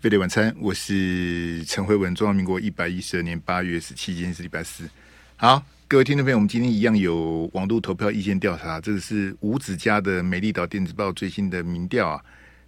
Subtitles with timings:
[0.00, 2.14] 飞碟晚餐，我是陈慧文。
[2.14, 4.88] 中华民国一百一十二年八月十七日是礼拜四。
[5.34, 12.24] 好，各位听众朋友，我们今天一样有网络投票意见调查，这个是五子家的美丽岛电子报最新的民调啊，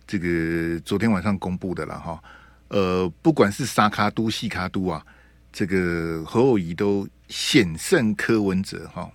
[0.08, 2.20] 这个昨天晚上公布的了哈。
[2.66, 5.06] 呃，不管是沙卡都、细卡都啊，
[5.52, 9.08] 这个侯友宜都险胜柯文哲哈。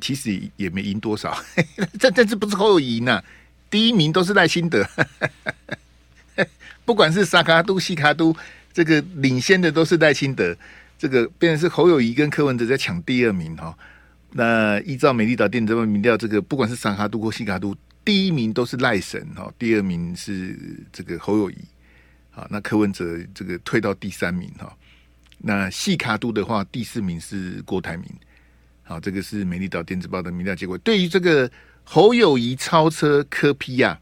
[0.00, 1.36] 其实也没赢多少，
[1.98, 3.20] 这这这不是侯友宜呢，
[3.68, 4.88] 第一名都是赖清德。
[6.84, 8.34] 不管是沙卡都、西卡都，
[8.72, 10.56] 这个领先的都是赖清德，
[10.98, 13.76] 这个变成是侯友宜跟柯文哲在抢第二名哈。
[14.32, 20.58] 那依照美丽岛电子报民调，这个不管是沙卡都或西卡都，第一名都是赖神哈，第二名是
[20.90, 21.56] 这个侯友宜。
[22.30, 24.74] 好，那柯文哲这个退到第三名哈。
[25.36, 28.06] 那细卡都的话，第四名是郭台铭。
[28.84, 30.78] 好，这个是美丽岛电子报的民调结果。
[30.78, 31.50] 对于这个
[31.84, 34.00] 侯友宜超车柯 P 呀，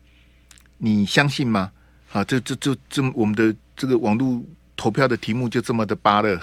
[0.78, 1.72] 你相信吗？
[2.12, 4.42] 啊，这这这这，我们的这个网络
[4.76, 6.40] 投票的题目就这么的芭乐。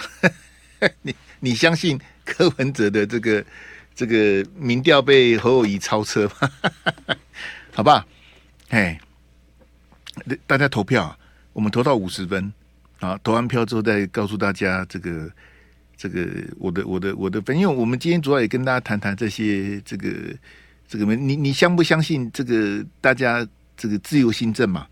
[1.02, 3.44] 你你相信柯文哲的这个
[3.94, 6.50] 这个民调被侯友谊超车吗？
[7.74, 8.06] 好吧，
[8.70, 8.98] 哎，
[10.46, 11.16] 大家投票，
[11.52, 12.50] 我们投到五十分
[13.00, 15.30] 啊，投完票之后再告诉大家这个
[15.98, 16.26] 这个
[16.58, 20.08] 我的我的我的分，因为我们今天主要也跟大家谈谈这些这个
[20.88, 23.46] 这个你你相不相信这个大家
[23.76, 24.86] 这个自由心证嘛？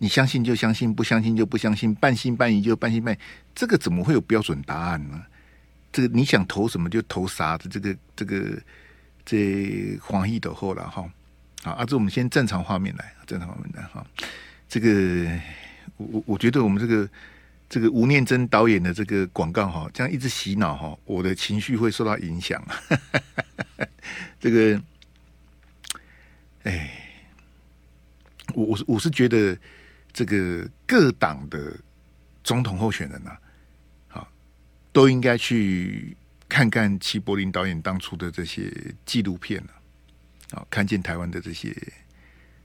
[0.00, 3.18] 你相信就相信，不相信就不相信，半信半疑就半信半疑，
[3.52, 5.20] 这个怎么会有标准答案呢？
[5.90, 8.62] 这个你想投什么就投啥的，这个这个
[9.24, 11.04] 这黄奕的后了哈。
[11.64, 14.06] 好，啊，这我们先正常画面来，正常画面来哈。
[14.68, 15.28] 这个
[15.96, 17.08] 我我我觉得我们这个
[17.68, 22.62] 这个吴念真导演的这个广告哈，这样一直洗脑哈，我的情绪会受到影响。
[24.38, 24.80] 这个，
[26.62, 26.88] 哎，
[28.54, 29.58] 我我是我是觉得。
[30.12, 31.78] 这个各党的
[32.42, 33.40] 总统候选人呐、啊，
[34.08, 34.28] 好，
[34.92, 36.16] 都应该去
[36.48, 38.72] 看看齐柏林导演当初的这些
[39.04, 39.72] 纪录片了，
[40.58, 41.76] 啊，看见台湾的这些，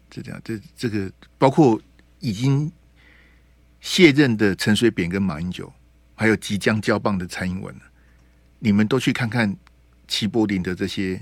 [0.09, 1.79] 这这样，这这个包括
[2.19, 2.71] 已经
[3.81, 5.71] 卸任的陈水扁跟马英九，
[6.15, 7.75] 还有即将交棒的蔡英文，
[8.59, 9.55] 你们都去看看
[10.07, 11.21] 齐柏林的这些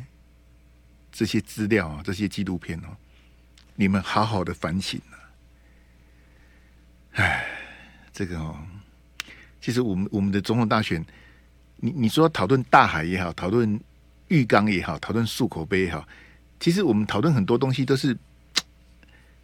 [1.12, 2.96] 这些资料啊，这些纪录片哦，
[3.76, 5.02] 你们好好的反省。
[7.14, 7.46] 哎，
[8.14, 8.58] 这个哦，
[9.60, 11.04] 其实我们我们的总统大选，
[11.76, 13.80] 你你说讨论大海也好，讨论
[14.30, 16.08] 浴缸也好，讨论漱口杯也好，
[16.60, 18.18] 其实我们讨论很多东西都是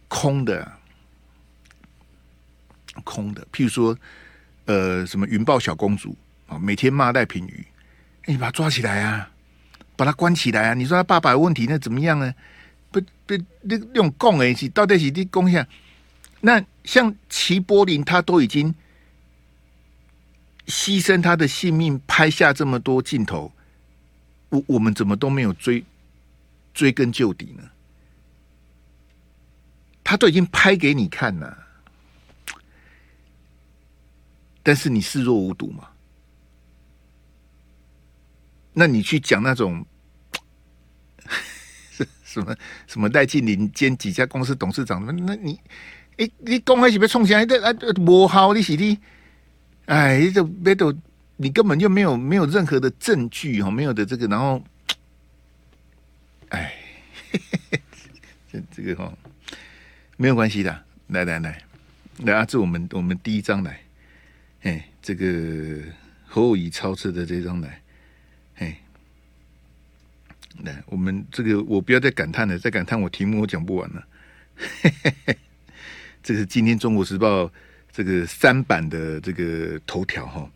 [0.08, 0.72] 空的，
[3.04, 3.46] 空的。
[3.52, 3.96] 譬如说，
[4.64, 7.66] 呃，什么云豹小公主啊，每天骂赖品妤，
[8.24, 9.30] 你把他抓起来啊，
[9.94, 10.74] 把他关起来啊。
[10.74, 12.34] 你说他爸爸有问题，那怎么样呢？
[12.90, 15.66] 不不，那那种讲的是到底是你讲下？
[16.40, 18.74] 那像齐柏林，他都已经
[20.66, 23.52] 牺牲他的性命拍下这么多镜头，
[24.50, 25.84] 我我们怎么都没有追
[26.72, 27.70] 追根究底呢？
[30.04, 31.66] 他都已经拍给你看了，
[34.62, 35.90] 但是你视若无睹嘛？
[38.72, 39.84] 那你去讲那种
[42.24, 42.56] 什么
[42.86, 45.60] 什么赖静林兼几家公司董事长，那那你？
[46.18, 47.46] 你你公开是不是冲起来？
[47.46, 48.98] 这啊不好，你是你，
[49.86, 50.92] 哎，这别都
[51.36, 54.60] 你根本就没有没有任何的证据哈，没有的这个，然后，
[56.48, 56.74] 哎，
[58.50, 59.16] 这 这个哈
[60.16, 61.62] 没有关系的，来来来，
[62.18, 63.80] 来啊，这我们我们第一张来，
[64.62, 65.80] 哎，这个
[66.26, 67.80] 侯友宜超车的这张来，
[68.56, 68.76] 哎，
[70.64, 74.04] 来，我们这个我不要再感叹了，再感叹我题目我讲不完了。
[74.56, 75.38] 嘿嘿嘿
[76.22, 77.44] 这是今天《中国时报》
[77.92, 80.48] 这个三版的这个头条哈，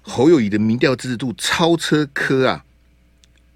[0.00, 2.64] 侯友宜的民调支持度超车柯啊，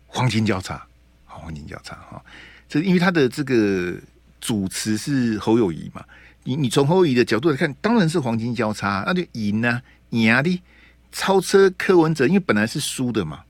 [0.06, 0.86] 黄金交叉，
[1.24, 2.22] 黄金交叉哈。
[2.68, 3.94] 这因为他的这个
[4.41, 6.04] 主持是侯友宜嘛，
[6.44, 10.62] 你你从侯友宜的角度来看，当然是黄金交叉，那就赢呢，赢啊的
[11.10, 13.41] 超车柯文哲，因为本来是输的嘛，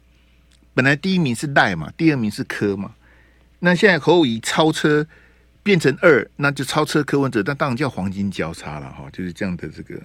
[0.73, 2.94] 本来第一名是赖嘛，第二名是柯嘛，
[3.59, 5.06] 那现在侯友宜超车。
[5.67, 10.01] 变成二，那就超车柯文哲，但当然叫黄金交叉了哈，就是这样的这个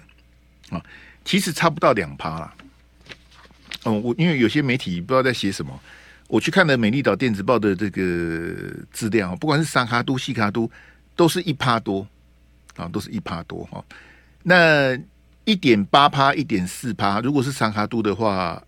[0.70, 0.82] 啊，
[1.24, 2.54] 其实差不到两趴了。
[3.84, 5.80] 哦，我因为有些媒体不知道在写什么，
[6.26, 10.68] 我去看了美丽岛电子报的这个资料，不管是三卡都、细卡都，
[11.14, 12.04] 都是一趴多
[12.74, 13.84] 啊，都是一趴多哈。
[14.42, 14.98] 那
[15.44, 18.60] 一点八趴、一点四趴，如果是三卡都的话，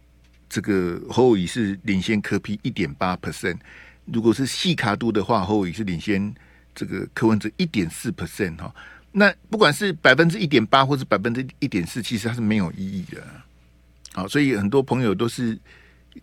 [0.48, 3.56] 这个侯友宜是领先柯 P 一点八 percent；
[4.04, 6.32] 如果是细卡都的话，侯友宜是领先。
[6.74, 8.74] 这个柯文哲一点四 percent 哈，
[9.12, 13.22] 那不管是百分之一点八或者百分之一点四，其实它是没有意义的。
[14.12, 15.58] 好，所以很多朋友都是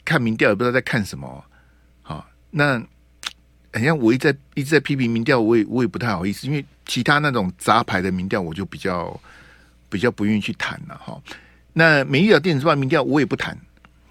[0.04, 1.44] 看民调也不知道在看什么。
[2.02, 2.80] 好，那
[3.74, 9.20] 好像我一直在一直在批评民调，我也我也不太好意思，因为其他那种杂牌的民调，我就比较
[9.90, 11.22] 比较不愿意去谈了哈。
[11.74, 13.58] 那美丽岛电子报民调我也不谈。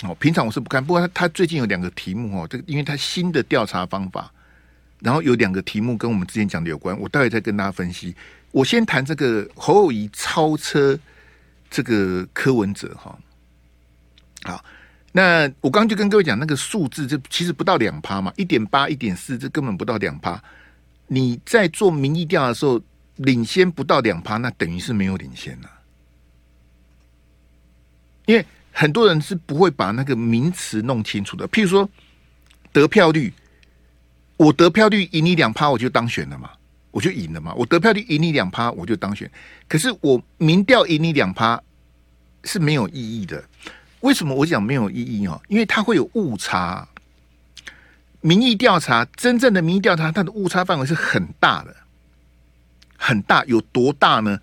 [0.02, 4.32] 哦，平常我是不看，不过他他最近有两个题目哦，这个因为他新的调查方法，
[5.00, 8.14] 然后有两个题目跟我们之前讲的有关，我待会再跟大家分析。
[8.52, 10.98] 我先谈这个侯友谊超车
[11.70, 13.18] 这个柯文哲哈。
[14.42, 14.64] 好，
[15.12, 20.42] 那我刚刚就跟各位讲那个数字，这其实不到两趴嘛，一点八、一点四，这根本不到两趴。
[21.06, 22.80] 你在做民意调查的时候，
[23.16, 25.70] 领先不到两趴，那等于是没有领先了，
[28.26, 28.44] 因为。
[28.72, 31.46] 很多人是不会把那个名词弄清楚的。
[31.48, 31.86] 譬如说
[32.72, 33.30] 得票率，
[34.40, 36.48] 我得票率赢你两趴，我就当选了嘛，
[36.90, 37.52] 我就赢了嘛。
[37.54, 39.30] 我得票率赢你两趴，我就当选。
[39.68, 41.62] 可是我民调赢你两趴
[42.44, 43.44] 是没有意义的。
[44.00, 45.38] 为什么我讲没有意义哦？
[45.48, 46.88] 因为它会有误差。
[48.22, 51.76] 民意调查，真正的民意调查，它的误差范围是很大的，
[52.96, 53.44] 很大。
[53.44, 54.40] 有多大呢？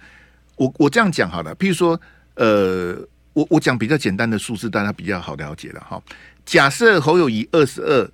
[0.58, 1.56] 我我这样讲好了。
[1.56, 2.00] 譬如说，
[2.36, 2.96] 呃。
[3.34, 6.02] 我我讲比较简单的数字，大家比较好了解了哈。
[6.44, 8.12] 假设侯友谊二十二，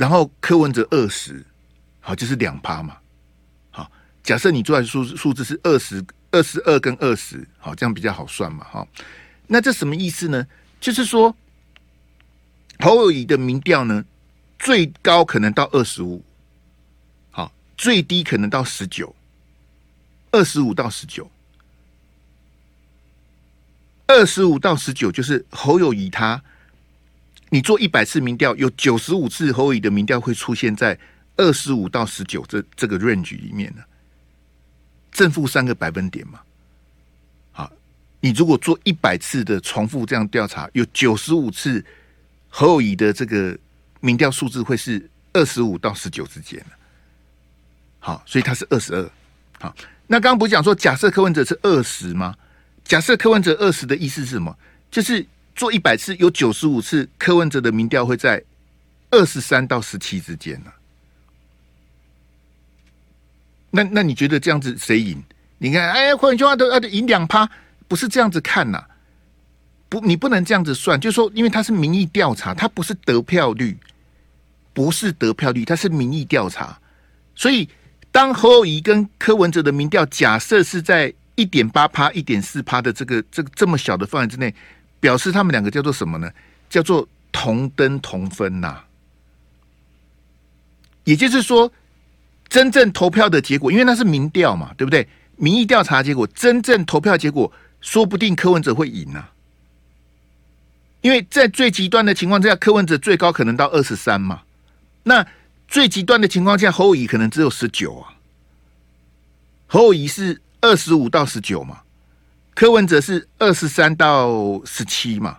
[0.00, 1.44] 然后柯文哲二十，
[2.00, 2.96] 好，就是两趴嘛。
[3.70, 3.92] 好，
[4.22, 8.64] 假设你做的数数字是二十二十二跟二十，好，这样比较好算嘛。
[8.64, 8.88] 哈，
[9.46, 10.46] 那这什么意思呢？
[10.80, 11.36] 就是说
[12.78, 14.02] 侯友宜的民调呢，
[14.58, 16.24] 最高可能到二十五，
[17.30, 19.14] 好，最低可能到十九，
[20.30, 21.30] 二十五到十九。
[24.06, 26.42] 二十五到十九就是侯友宜他，
[27.50, 30.98] 你做一百次民调，有九十五次侯友宜的民调会出现在
[31.36, 33.82] 二十五到十九这这个 range 里面呢，
[35.10, 36.40] 正负三个百分点嘛。
[37.50, 37.70] 好，
[38.20, 41.84] 你如果做一百次的重复这样调查，有九十五次
[42.48, 43.58] 侯友宜的这个
[44.00, 46.72] 民调数字会是二十五到十九之间呢。
[47.98, 49.10] 好，所以它是二十二。
[49.58, 49.74] 好，
[50.06, 52.36] 那刚刚不讲说假设柯文哲是二十吗？
[52.84, 54.56] 假设柯文哲二十的意思是什么？
[54.90, 55.26] 就是
[55.60, 58.42] 做一百次，有九十五次柯文哲的民调会在
[59.10, 60.72] 二十三到十七之间呢。
[63.70, 65.22] 那那你觉得这样子谁赢？
[65.58, 67.46] 你看，哎，换句话都要赢两趴，
[67.86, 68.82] 不是这样子看呐。
[69.90, 73.76] 不，你不能这样子算，就是说，因为它是民意调查，它不是得票率，
[74.72, 76.80] 不是得票率，它是民意调查。
[77.34, 77.68] 所以，
[78.10, 81.12] 当侯友宜跟柯文哲的民调假设是在。
[81.36, 84.54] 一点八趴、一点四趴的这个这个这么小的范围之内，
[85.00, 86.30] 表示他们两个叫做什么呢？
[86.68, 88.84] 叫做同登同分呐。
[91.04, 91.72] 也就是说，
[92.48, 95.08] 真正投票的结果，因为那是民调嘛，对不对？
[95.36, 99.28] 民意调查结果，真正投票结果，说不定柯文哲会赢呐。
[101.00, 104.42] 因为在最极端的情况之下，柯文哲最高可能到二十三嘛。
[105.02, 105.26] 那
[105.66, 108.14] 最极端的情况下，侯友可能只有十九啊。
[109.66, 110.40] 侯友是。
[110.62, 111.80] 二十五到十九嘛，
[112.60, 115.38] 柯文哲是二十三到十七嘛，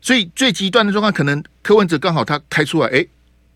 [0.00, 3.06] 所以最极端的状况，可能柯文哲刚好他开出来，哎，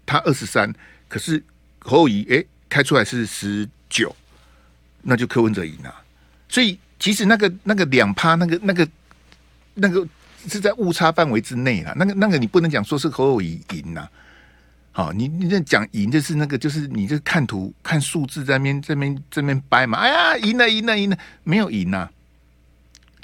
[0.05, 0.71] 他二十三，
[1.09, 1.43] 可是
[1.79, 4.15] 侯友宜哎开出来是十九，
[5.01, 5.95] 那就柯文哲赢了。
[6.47, 8.87] 所以其实那个那个两趴，那个那个
[9.73, 10.07] 那个
[10.47, 11.95] 是在误差范围之内啦。
[11.97, 14.11] 那个那个你不能讲说是侯友宜赢了。
[14.93, 19.97] 好，你你这讲赢就是那个，就是你这看图看数字在那边这边这边掰嘛。
[19.97, 22.07] 哎呀，赢了赢了赢了，没有赢呐，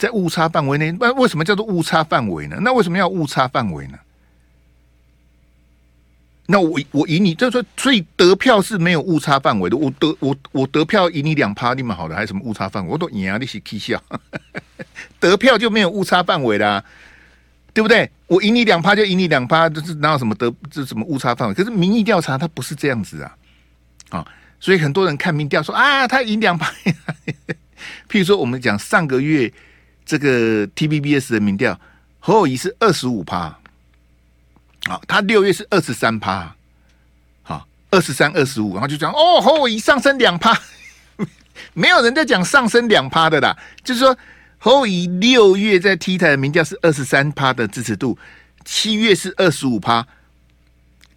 [0.04, 0.92] 在误差范围内。
[1.00, 2.58] 那为什么叫做误差范围呢？
[2.60, 3.98] 那为什么要误差范围呢？
[6.46, 9.76] 那我我赢你，就是说，所以得票是没有误差范围的。
[9.76, 12.92] 我得我我得票赢你两趴，你们好的，还有什么误差范围？
[12.92, 14.02] 我都赢啊，你是气笑，
[15.18, 16.84] 得票就没有误差范围啦。
[17.72, 18.08] 对不对？
[18.28, 21.54] 我赢你两趴就赢你两趴，这是哪有什么得这什么误差范围？
[21.54, 23.36] 可是民意调查它不是这样子啊，
[24.10, 24.26] 啊，
[24.60, 26.72] 所以很多人看民调说啊，他赢两趴。
[28.08, 29.52] 譬如说，我们讲上个月
[30.04, 31.78] 这个 TVBS 的民调，
[32.20, 33.58] 侯友宜是二十五趴，
[34.84, 36.54] 啊，他六月是二十三趴，
[37.42, 40.56] 好，二十三、二十五，然后就讲哦，侯友宜上升两趴，
[41.74, 44.16] 没有人在讲上升两趴的啦，就是说。
[44.56, 48.16] 侯友宜六月在 T 台的民调是二十三趴的支持度，
[48.64, 50.08] 七月是二十五趴。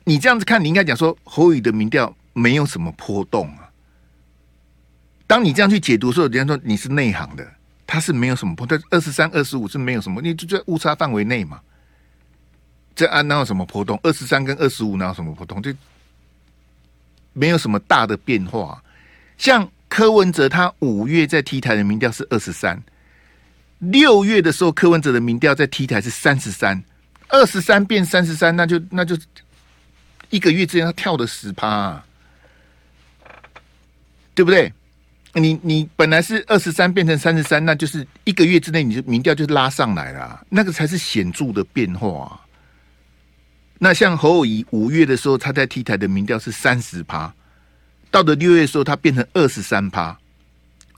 [0.03, 3.71] 你这样子看，你应该讲说侯友宜的民调没有什么波动啊。
[5.27, 7.47] 当你这样去解读的时候，人家说你是内行的，
[7.87, 11.59] 他是没有什么波动，二十三、二十五是没有什么，你就在误差范围内嘛。
[12.95, 13.99] 这啊哪有什么波动？
[14.03, 15.59] 二十三跟二十五哪有什么波动？
[15.63, 15.73] 就
[17.33, 18.83] 没有什么大的变化。
[19.39, 19.67] 像。
[19.89, 22.77] 柯文哲他五月在 T 台的民调是二十三，
[23.79, 26.83] 六月的时候柯文哲的民调在 T 台是三十三，
[27.29, 29.17] 二十三变三十三，那就那就
[30.29, 32.03] 一个月之间他跳了十趴，
[34.35, 34.71] 对不对？
[35.39, 42.39] 你你本来是二十三变成三十三，那就是一个月之内你的民调就拉上来了，那个才是显著的变化。
[43.79, 47.31] 那像侯友宜五月的时候，他在 T 台的民调是三十趴，
[48.09, 50.17] 到了六月的时候，他变成二十三趴，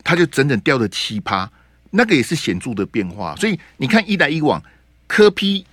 [0.04, 1.52] 他就整整掉了七趴，
[1.90, 3.36] 那个也是显著的变化。
[3.36, 4.64] 所以你看一来一往，
[5.08, 5.66] 柯批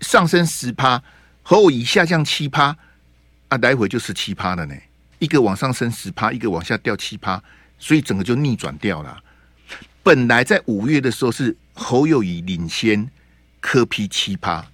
[0.00, 1.02] 上升十趴，
[1.42, 2.74] 侯友宜下降七趴，
[3.48, 4.74] 啊，来回就是七趴了呢。
[5.18, 7.42] 一个往上升十趴，一个往下掉七趴，
[7.84, 9.22] 所以整个就逆转掉了。
[10.02, 13.06] 本来在五月的时候是侯友宜领先
[13.60, 14.64] 科 P 七趴。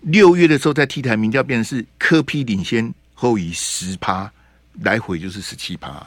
[0.00, 4.32] 六月的时候，在 T 台民调变成是科 P 领先侯以十趴，
[4.80, 6.06] 来回就是十七趴，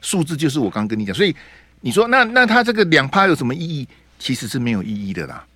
[0.00, 1.14] 数字就是我刚跟你讲。
[1.14, 1.32] 所以
[1.80, 3.86] 你说那那他这个两趴有什么意义？
[4.18, 5.46] 其实是没有意义的啦。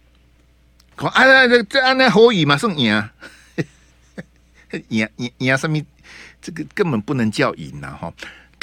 [0.94, 3.12] 好，按那这这按那侯乙嘛，算赢啊，
[4.90, 5.84] 赢赢赢上面
[6.40, 8.14] 这个根本不能叫赢呐哈。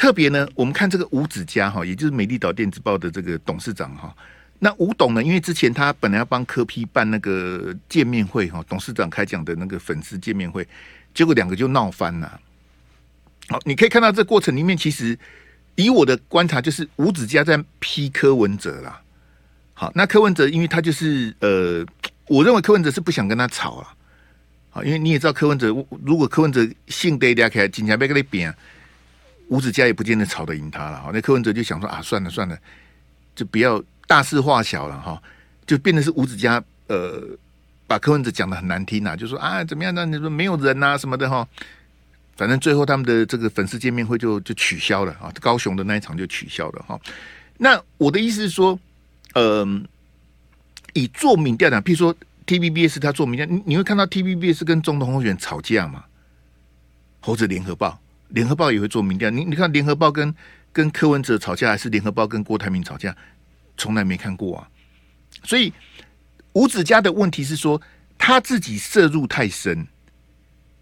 [0.01, 4.12] 特别呢，我们看这个吴子嘉哈，也就是美丽岛电子报的这个董事长哈。
[4.58, 5.22] 那吴董呢？
[5.22, 10.67] 因为之前他本来要帮柯批办那个见面会哈，董事长开讲的那个粉丝见面会，
[11.13, 12.41] 结果两个就闹翻了。
[13.48, 15.15] 好，你可以看到这过程里面，其实
[15.75, 19.00] 以我的观察，就是吴子嘉在批柯文哲啦。
[19.75, 21.86] 好，那柯文哲因为他就是呃，
[22.27, 23.88] 我认为柯文哲是不想跟他吵了。
[24.72, 25.67] 好，因为你也知道柯文哲，
[26.03, 28.51] 如果柯文哲性得起来，警察被跟你扁，
[29.51, 31.01] 吴子嘉也不见得吵得赢他了。
[31.01, 32.58] 好，那柯文哲就想说啊，算了算了，
[33.36, 33.84] 就不要。
[34.08, 35.22] 大事化小了哈，
[35.65, 37.24] 就变得是吴子嘉呃，
[37.88, 40.05] 把柯文哲讲的很难听呐、啊，就说啊怎么样呢？
[40.05, 41.48] 你说没有人呐什么的哈，
[42.36, 47.00] 反正最后他们的这个粉丝见面会就就取消了啊，高雄的那一场就取消了哈。
[47.58, 48.77] 那我的意思是说，
[49.36, 49.88] 嗯、
[50.91, 52.13] 以做民调的，譬如说
[52.46, 56.03] TVBS 他做民调，你你会看到 TVBS 跟总统候选人吵架吗？
[57.22, 57.98] 或者联合报，
[58.31, 60.33] 联合报也会做民调，你你看联合报跟
[60.73, 63.15] 跟柯文哲吵架，还是联合报跟郭台铭吵架？
[63.77, 64.67] 从来没看过啊，
[65.43, 65.73] 所以
[66.53, 67.81] 吴子嘉的问题是说
[68.17, 69.88] 他自己涉入太深，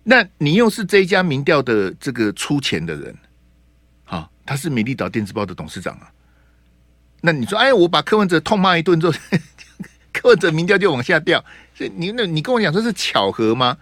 [0.04, 3.16] 那你又是这一家民调的这个出钱的人，
[4.06, 6.12] 啊，他是美丽岛电子报的董事长啊，
[7.22, 9.14] 那你说，哎，我把柯文哲痛骂一顿之后，
[10.12, 13.78] 柯文哲民调就往下掉，所以你那，你跟我讲说是巧合吗？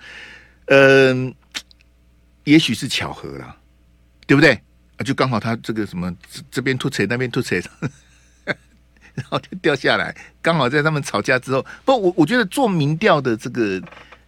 [0.65, 1.33] 嗯，
[2.43, 3.57] 也许是巧合啦，
[4.27, 4.51] 对不对？
[4.98, 6.13] 啊，就刚好他这个什么
[6.51, 7.55] 这边吐槽，那边吐槽。
[9.15, 11.65] 然后就掉下来，刚好在他们吵架之后。
[11.84, 13.81] 不，我我觉得做民调的这个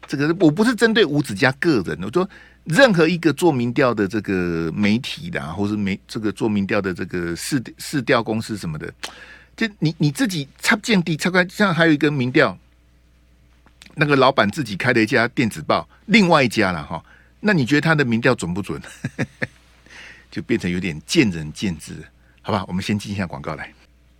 [0.07, 2.27] 这个，我不是针对吴子嘉个人，我说
[2.63, 8.91] 任何一个做民调的这个媒体的，或是媒这个做民调的这个市市调公司什么的，
[9.55, 12.57] 就你你自己插见地插开，像还有一个民调，
[13.93, 17.03] 那个老板自己开了一家电子报，另外一家了哈。
[17.41, 18.81] 那你觉得他的民调准不准？
[20.29, 21.95] 就变成有点见仁见智，
[22.41, 22.63] 好吧？
[22.67, 23.73] 我们先进一下广告来。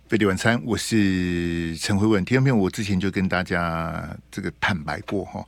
[0.08, 2.24] 飞碟晚餐，我是陈慧文。
[2.24, 5.46] 听众朋友，我之前就跟大家这个坦白过哈，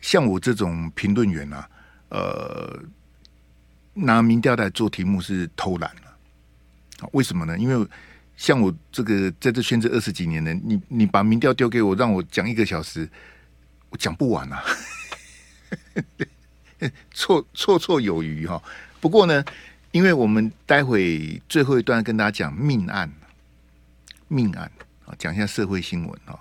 [0.00, 1.70] 像我这种评论员啊，
[2.08, 2.82] 呃，
[3.94, 7.08] 拿民调来做题目是偷懒了。
[7.12, 7.56] 为什么呢？
[7.56, 7.88] 因为
[8.36, 13.08] 像我这个在这圈子二十几年的，你你把民调丢给我，让我讲一个小时，
[13.90, 14.64] 我讲不完啊，
[17.14, 18.60] 绰绰绰有余哈。
[19.00, 19.44] 不过呢，
[19.92, 23.10] 因为我们待会最后一段跟大家讲命案。
[24.32, 24.70] 命案
[25.06, 26.38] 啊，讲一下社会新闻啊，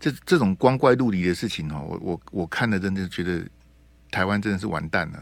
[0.00, 3.46] 这这种光怪陆离的事情哦，我我我看了真的觉得
[4.10, 5.18] 台湾真的是完蛋了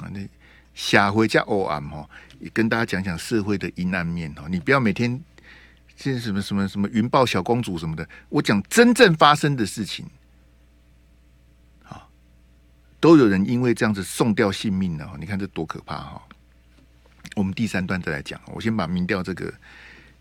[0.00, 0.08] 啊！
[0.10, 0.26] 那
[0.72, 2.08] 下回加偶案哈，
[2.40, 4.48] 也跟大家讲讲社会的阴暗面哦。
[4.48, 5.22] 你不要每天
[5.94, 10.06] 这什么什么什么云豹小公主什么的，我讲真正发生的事情，
[11.84, 12.08] 啊，
[12.98, 15.14] 都有人因为这样子送掉性命了。
[15.20, 16.22] 你看这多可怕哈！
[17.34, 19.52] 我们第三段再来讲，我先把民调这个。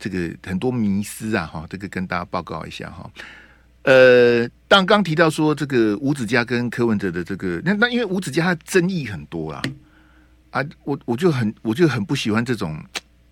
[0.04, 3.08] 这个很多迷思啊，哈，这个跟大家报告一下哈。
[3.84, 9.62] 呃，当刚提到说这个吴子嘉跟柯文哲的这个，那那因为吴子嘉他争议很多啊，
[10.50, 12.84] 啊，我我就很我就很不喜欢这种。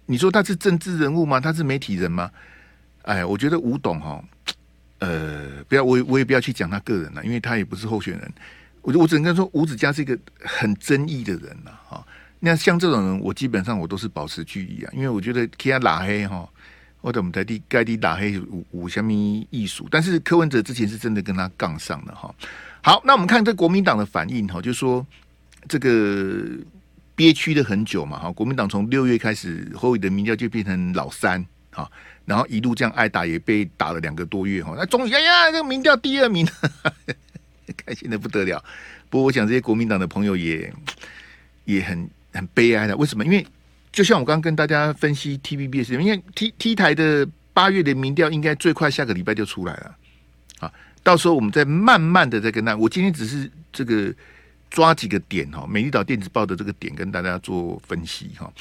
[0.05, 1.39] 你说他是政治人物吗？
[1.39, 2.29] 他是媒体人吗？
[3.01, 4.23] 哎，我觉得吴董哈，
[4.99, 8.31] 呃，不要我我也不要去讲他个人了，因为他也不是候选人。
[8.83, 12.05] 我就我只能跟说吴子嘉是一个很争议的人了哈。
[12.39, 16.47] 那像这种人，我基本上我都是保持距离啊，因为我觉得替他拉黑哈。
[17.01, 22.35] 或者我们在地该地打黑五五虾米艺术，但是柯文哲之前是真的跟他杠上了哈。
[22.81, 25.07] 好，那我们看这国民党的反应哈，就说
[25.69, 26.43] 这个
[27.15, 31.41] 憋屈了很久嘛，哈，国民党从六月开始，侯友的民调就变成老三，
[31.71, 31.89] 哈，
[32.25, 36.45] 然后一路这样挨打，也被打了两个多月，哈，那终于，哎呀，这个民调第二名，
[37.77, 38.61] 开心的不得了。
[39.09, 40.73] 不过，我想这些国民党的朋友也
[41.63, 43.25] 也很很悲哀的，为什么？
[43.25, 43.45] 因为
[43.91, 49.95] 就像我刚刚跟大家分析 TVBS，因为 T T 台的八月的民调应该最快下个礼拜就出来了，
[50.59, 50.71] 啊，
[51.03, 54.13] 到时候我们再慢慢的再跟大家，我今天只是这个。
[54.71, 58.53] 抓几个点哈，美丽岛电子报的这个点跟大家做分析哈。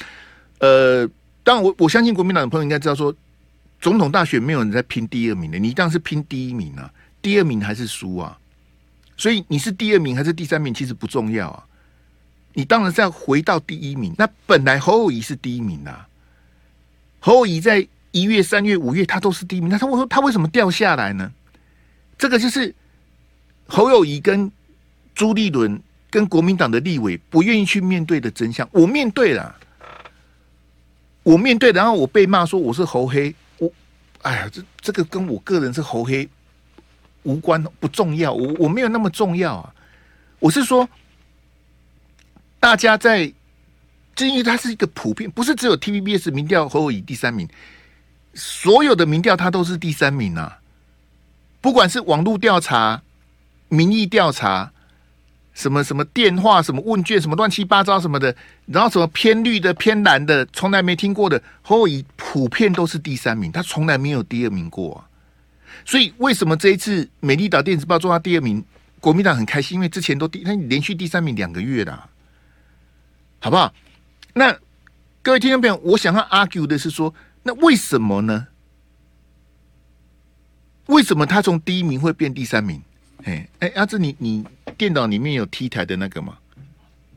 [0.57, 1.07] 呃，
[1.43, 3.15] 当然我我相信国民党的朋友应该知道说，
[3.79, 8.35] 总统大选没有人在拼第二名的，你当然是拼第一名啊，第二名还是输啊。
[9.17, 11.63] 所以你是第二名还是第三名其实不重要啊，
[12.53, 14.13] 你当然是要回到第一名。
[14.17, 16.07] 那本来侯友谊是第一名啊，
[17.19, 21.31] 侯友谊在一月、三月、五月他都是第一名，那他为他为什么掉下来呢？
[22.17, 22.73] 这个就是
[23.67, 24.51] 侯友谊跟
[25.13, 25.81] 朱立伦。
[26.11, 29.55] 跟国民党的立委不愿意去面对的真相，我面对了，
[31.21, 33.71] 我面对，然后我被骂说我是侯黑，我，
[34.23, 36.27] 哎呀，这这个跟我个人是侯黑
[37.21, 39.71] 无关，不重要，我我没有那么重要啊，
[40.39, 40.89] 我是说，
[42.59, 43.33] 大家在，
[44.15, 47.47] 就因为它是一个普遍，不是只有 TVBS 民调侯友宜第三名，
[48.33, 50.59] 所有的民调它都是第三名啊，
[51.61, 53.01] 不管是网络调查、
[53.69, 54.71] 民意调查。
[55.51, 58.33] 什么什么电话，什么问卷，什么乱七八糟什么的，
[58.67, 65.03] 然后什么偏绿的、偏蓝的，从来没听过的，侯友宜普遍都是第三名，他从来没有第二名过。
[65.83, 68.63] 所以为什么这一次美丽岛电子报做到第二名，
[69.01, 72.08] 国民党很开心，因为之前都第他连续第三名两个月了，
[73.39, 73.73] 好不好？
[74.33, 74.57] 那
[75.21, 78.47] 各位听众朋友，我想要 argue 的是说，那为什么呢？
[80.87, 82.81] 为什么他从第一名会变第三名？
[83.23, 84.45] 哎哎，阿志，你你
[84.77, 86.37] 电脑里面有 T 台的那个吗？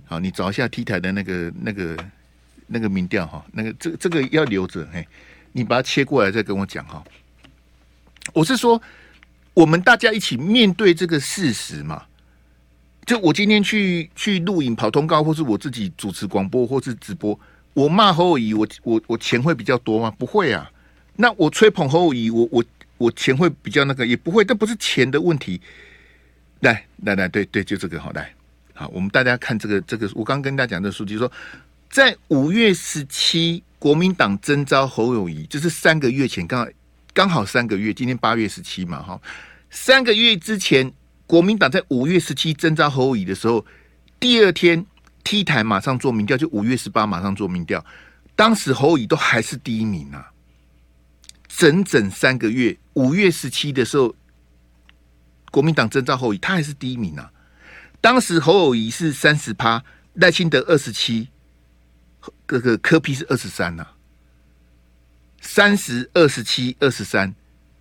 [0.07, 2.05] 好，你找一下 T 台的那个那个
[2.67, 5.07] 那个民调哈，那个这这个要留着，嘿，
[5.53, 7.03] 你把它切过来再跟我讲哈。
[8.33, 8.81] 我是说，
[9.55, 12.05] 我们大家一起面对这个事实嘛。
[13.05, 17.39] 就我今天去去录影跑通告，或是我自己主持广播或是直播，
[17.75, 20.11] 我骂侯友谊，我我我钱会比较多吗？
[20.19, 20.71] 不会啊。
[21.17, 22.65] 那我吹捧侯友谊，我我
[22.99, 25.61] 我钱会比较那个，也不会，这不是钱的问题。
[26.61, 28.33] 来来来，对对，就这个好来，
[28.73, 31.31] 好，我们大家看这个这个，我刚跟大家讲的数据说，
[31.91, 36.71] 在五月十七，国民党征召侯友谊，就是三个月前，刚好
[37.13, 39.21] 刚好三个月，今天八月十七嘛，哈，
[39.71, 40.91] 三个月之前，
[41.33, 43.65] 国民党在五月十七征召侯乙的时候，
[44.21, 44.85] 第二天
[45.25, 47.83] T 台马上做民调，就五月十八马上做民调，
[48.37, 50.31] 当时侯乙都还是第一名啊，
[51.49, 54.15] 整整三个月，五月十七的时候。
[55.51, 57.33] 国民党征召侯乙，他还是第一名啊！
[58.03, 61.29] 当时侯友宜是三十趴，赖清德二十七，
[62.47, 63.87] 这个柯 P 是二十三呐，
[65.41, 67.35] 三十二十七二十三，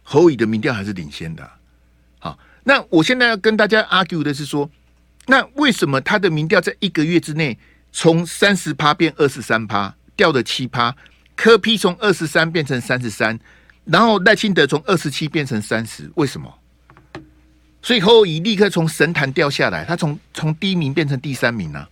[0.04, 1.50] 侯友的民调还是领先的。
[2.64, 4.70] 那我现在要跟大家 argue 的是说，
[5.28, 7.58] 那为什么他的民调在一个月之内
[7.92, 10.96] 从三十趴变二十三趴，掉了七趴？
[11.36, 13.40] 柯 P 从二十三变成三十三，
[13.86, 16.54] 然后赖清德从二十七变成三十，为什么？
[17.82, 21.90] 所以侯友宜立刻从神坛掉下来，他从从第一名变成第三名了，啊，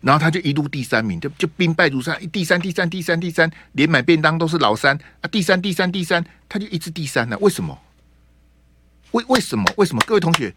[0.00, 7.78] 然后他就一路第三名，就就兵败如山，第三第三第三第三，连买便当都是老三啊，第三第三第三，他就一直第三了，为什么？
[9.12, 9.64] 为为什么？
[9.76, 10.02] 为什么？
[10.06, 10.54] 各位同学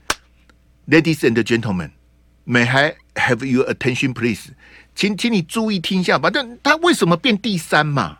[0.87, 4.49] ，Ladies and gentlemen，May I have your attention, please？
[4.95, 6.29] 请请你注意听一下吧。
[6.29, 8.19] 这他为什么变第三嘛？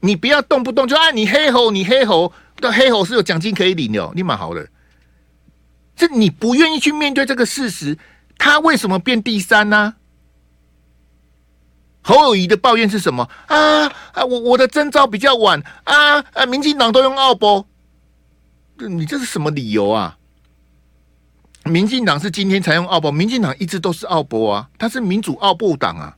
[0.00, 4.68] 你不要动不动就啊，你黑猴，你黑猴，的黑猴是有奖金可以领的，你蛮好的。
[5.96, 7.98] 这你不愿意去面对这个事实，
[8.36, 9.94] 他为什么变第三呢、
[12.02, 13.86] 侯友谊的抱怨是什么啊？
[14.12, 16.46] 啊，我我的征召比较晚啊啊！
[16.46, 17.66] 民进党都用奥博，
[18.78, 20.16] 你这是什么理由啊？
[21.64, 26.16] 民进党是今天才用奥博，民进党一直都是奥博啊，他是民主奥博党啊。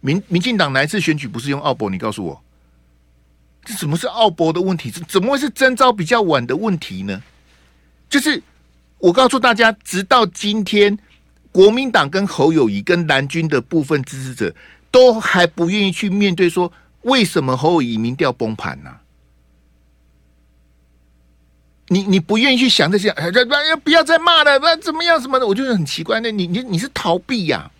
[0.00, 1.90] 民民进党哪一次选举不是用奥博？
[1.90, 2.42] 你告诉我，
[3.64, 4.90] 这怎么是奥博的问题？
[4.90, 7.22] 怎怎么会是征召比较晚的问题呢？
[8.08, 8.42] 就是。
[8.98, 10.98] 我告诉大家，直到今天，
[11.52, 14.56] 国民党跟侯友谊跟蓝军的部分支持者
[14.90, 18.90] 都还不愿意去面对，说为什么侯友谊民调崩盘呢？
[21.88, 23.30] 你你不愿意去想这些，哎，
[23.82, 25.46] 不要再骂了，那怎么样什么的？
[25.46, 27.70] 我觉得很奇怪，那你你你是逃避呀？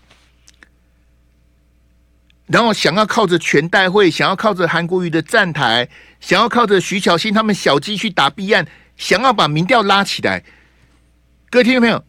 [2.46, 5.88] 然后想要靠着全代会，想要靠着韩国瑜的站台，
[6.20, 8.64] 想要靠着徐巧芯他们小鸡去打弊案，
[8.96, 10.44] 想要把民调拉起来。
[11.50, 12.04] 各位听众朋友，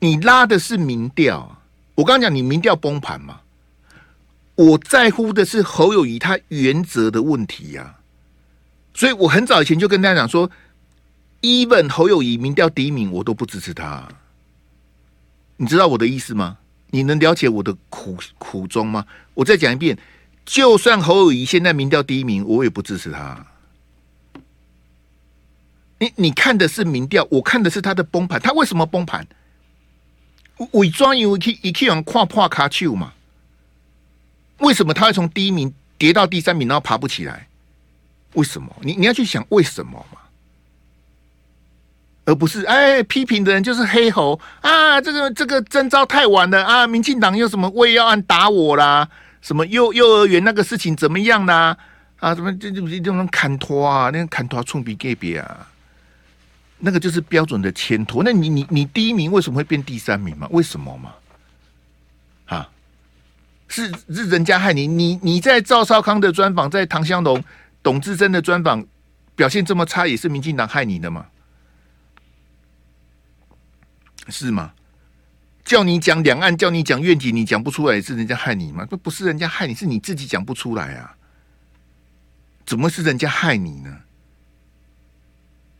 [0.00, 1.60] 你拉的是民调，
[1.96, 3.40] 我刚讲你民调崩盘嘛，
[4.54, 7.96] 我在乎的是侯友谊他原则的问题呀、
[8.94, 10.50] 所以我很早以前就跟大家讲说
[11.42, 14.08] ，even 侯友谊民调第一名，我都不支持他。
[15.56, 16.58] 你知道我的意思吗？
[16.90, 19.06] 你能了解我的苦苦衷吗？
[19.34, 19.98] 我再讲一遍，
[20.44, 23.46] 就算侯友谊现在民调第一名，我也不支持他。
[25.98, 28.40] 你你看的是民调，我看的是他的崩盘。
[28.40, 29.26] 他为什么崩盘？
[30.72, 33.12] 伪装以为一一往跨破卡丘嘛？
[34.58, 37.48] 为什么他会从第一名跌到第三名，然后爬不起来？
[38.34, 38.74] 为什么？
[38.82, 40.20] 你你要去想为什么嘛？
[42.26, 45.00] 而不是哎，批评的人就是黑猴啊！
[45.00, 46.86] 这个这个征召太晚了啊！
[46.86, 49.08] 民进党又什么喂药案打我啦？
[49.40, 51.76] 什么幼幼儿园那个事情怎么样啦？
[52.18, 52.34] 啊？
[52.34, 54.10] 什么这这这种砍拖啊？
[54.12, 55.66] 那个砍拖冲比给别啊？
[56.78, 58.22] 那个就是标准的牵拖。
[58.24, 60.48] 那你你你第一名为什么会变第三名嘛？
[60.50, 61.12] 为什么嘛？
[62.46, 62.68] 啊？
[63.68, 64.88] 是是人家害你？
[64.88, 67.42] 你你在赵少康的专访，在唐湘龙。
[67.82, 68.84] 董志珍的专访
[69.36, 71.24] 表现这么差，也是民进党害你的嘛？
[74.28, 74.72] 是吗？
[75.64, 78.86] 叫你讲两岸，叫你讲愿景，你讲不出来，也是人家害你吗？
[78.86, 81.16] 不，不是人家害你，是你自己讲不出来啊！
[82.64, 83.96] 怎么是人家害你呢？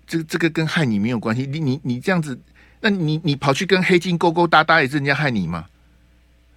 [0.07, 1.47] 这这个跟害你没有关系。
[1.47, 2.39] 你你你这样子，
[2.81, 5.67] 那你你跑去跟黑金勾勾搭搭，也是人家害你吗？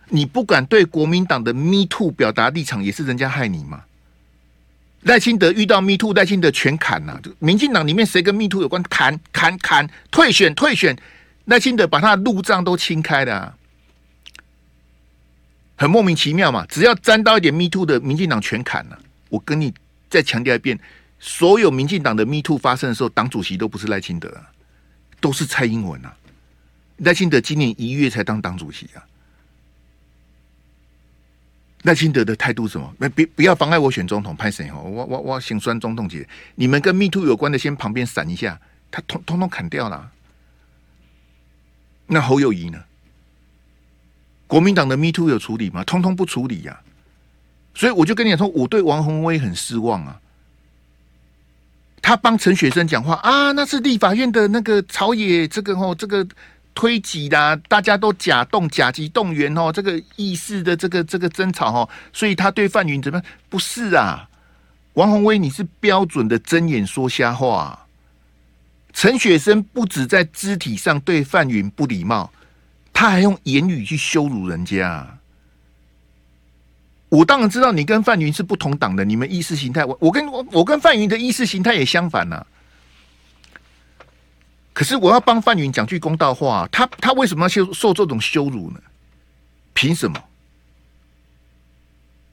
[0.09, 3.83] 你不敢对国民党的 Me Too 表达立场，也是人家害你吗？
[5.01, 7.21] 赖清德遇到 Me Too，赖清德全砍呐、啊！
[7.37, 8.81] 民进党里面谁跟 Me Too 有关？
[8.83, 10.97] 砍砍砍，退选退选，
[11.49, 13.57] 赖清德把他的路障都清开了、
[15.75, 16.63] 很莫名其妙嘛！
[16.67, 19.73] 只要沾到一点 Me Too 的，民进党全砍了、我跟你
[20.11, 20.79] 再强调一遍，
[21.19, 24.31] 所有民进党的 Me Too 发生的时候，党主席都不是赖清德、
[25.19, 26.15] 都是蔡英文啊！
[26.97, 29.01] 赖清德今年一月才当党主席啊！
[31.81, 32.93] 赖清德的态度什么？
[32.99, 34.77] 那别不要妨碍我选总统，派谁哈？
[34.79, 40.11] 我我我姓孙总统姐，你们跟 Me Too 有关的，先旁边闪一下，他通通通砍掉了。
[42.09, 42.83] 那侯友宜呢？
[44.47, 45.83] 国民党的 Me Too 有处理吗？
[45.83, 46.81] 通通不处理呀、
[47.73, 50.19] 所以我就跟你讲说，我对王鸿薇很失望啊。
[52.01, 56.27] 他帮陈雪生讲话啊，那是立法院的那个朝野，这个哦，这个。
[56.75, 63.25] 推挤啦，大家都假动假急动员哦，这个议事的这个这个争吵哦，所以他对范云怎么样？
[63.49, 64.29] 不是啊，
[64.93, 67.87] 王鸿薇，你是标准的睁眼说瞎话。
[68.99, 72.29] 陈雪生不止在肢体上对范云不礼貌，
[72.91, 75.17] 他还用言语去羞辱人家。
[77.07, 82.45] 我当然知道你跟范云是不同党的，你们意识形态，我我跟我我跟范云的意识形态也相反呐。
[84.73, 88.81] 可是我要帮范云讲句公道话，他他为什么要受受这种羞辱呢？
[89.73, 90.21] 凭什么？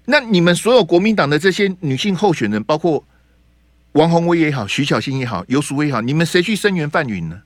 [0.05, 3.05] 那你们所有国民党的这些女性候选人，包括
[3.97, 7.43] 王鸿薇也好，徐巧芯也好，游淑薇也好，你们谁去声援范云呢？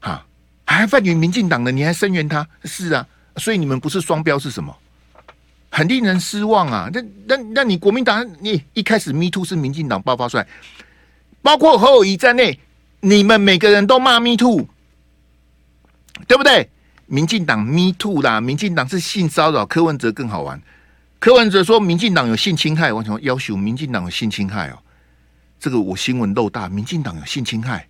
[0.00, 0.24] 哈，
[0.64, 2.46] 还范云民进党的，你还声援他？
[2.64, 4.74] 是啊，所以你们不是双标是什么？
[5.68, 6.88] 很令人失望啊！
[6.92, 10.46] 那那那你国民党，你一开始 Me Too 是民进党爆发出来。
[11.42, 12.58] 包括侯友宜在内，
[13.00, 14.66] 你们每个人都骂 Me Too，
[16.26, 16.70] 对不对？
[17.06, 19.66] 民进党 Me Too 啦，民进党是性骚扰。
[19.66, 20.62] 柯文哲更好玩，
[21.18, 24.78] 柯文哲说民进党有性侵害，我想要求民进党有性侵害哦。
[25.58, 27.88] 这个我新闻漏大，民进党有性侵害，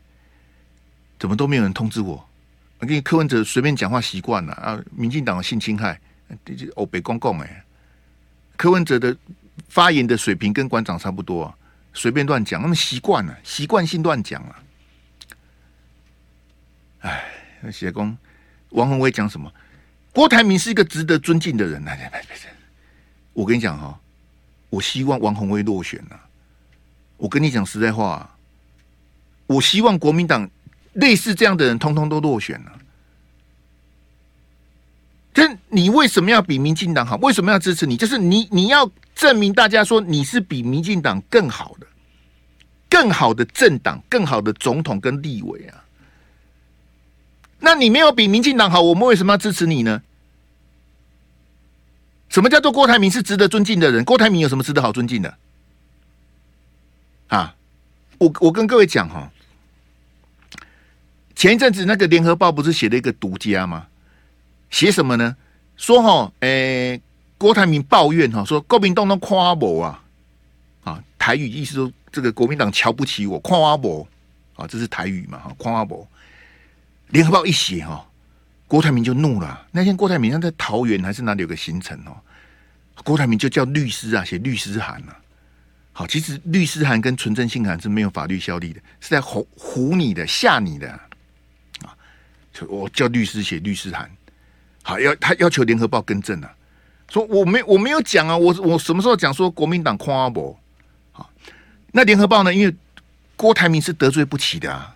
[1.18, 2.26] 怎么都没有人通知我？
[2.78, 6.00] 我跟柯文哲随便讲话习惯了啊，民进党有性侵害，
[6.44, 7.64] 这是欧北公共哎。
[8.56, 9.14] 柯文哲的
[9.68, 11.54] 发言的水平跟馆长差不多啊。
[11.92, 14.56] 随便乱讲，那么习惯了，习惯性乱讲了。
[17.00, 17.24] 哎，
[17.72, 18.16] 写工
[18.70, 19.52] 王宏威讲什么？
[20.12, 21.82] 郭台铭是一个值得尊敬的人。
[21.84, 22.26] 来来来来，
[23.36, 24.00] 我跟你讲哈，
[24.70, 26.18] 我希望王鸿薇落选了。
[27.18, 28.36] 我跟你讲实在话，
[29.46, 30.48] 我希望国民党
[30.94, 32.72] 类似这样的人，通通都落选了。
[35.34, 37.16] 这你为什么要比民进党好？
[37.16, 37.96] 为什么要支持你？
[37.96, 38.90] 就是你，你要。
[39.16, 41.86] 证明大家说你是比民进党更好的、
[42.90, 45.82] 更好的政党、更好的总统跟立委啊！
[47.58, 50.02] 那你没有比民进党好，我们为什么要支持你呢？
[52.28, 54.04] 什么叫做郭台铭是值得尊敬的人？
[54.04, 55.36] 郭台铭有什么值得好尊敬的？
[57.28, 57.54] 啊！
[58.18, 59.30] 我我跟各位讲哈，
[61.34, 63.88] 前一阵子那个联合报不是写了一个独家吗？
[64.70, 65.36] 写什么呢？
[65.76, 67.00] 说哈，诶、
[67.36, 70.02] 郭台铭抱怨哈，说国民党都夸我啊，
[70.84, 74.06] 啊，台语意思说这个国民党瞧不起我，夸我
[74.54, 76.06] 啊，这是台语嘛哈，夸我。
[77.08, 78.08] 联合报一写哈，
[78.68, 79.66] 郭台铭就怒了。
[79.70, 82.16] 那天郭台铭他在桃园还是哪里有个行程哦？
[83.04, 85.16] 郭台铭就叫律师啊，写律师函啊。
[85.92, 91.96] 好，其实律师函跟存证信函是没有法律效力的，是在唬唬你的、吓你的啊！
[92.52, 94.10] 就我叫律师写律师函，
[94.82, 96.54] 好，要他要求联合报更正啊，
[97.08, 100.58] 说我没我没有讲啊，我我什么时候讲说国民党夸我？
[101.12, 101.30] 好，
[101.92, 102.52] 那联合报呢？
[102.52, 102.74] 因为
[103.36, 104.95] 郭台铭是得罪不起的啊，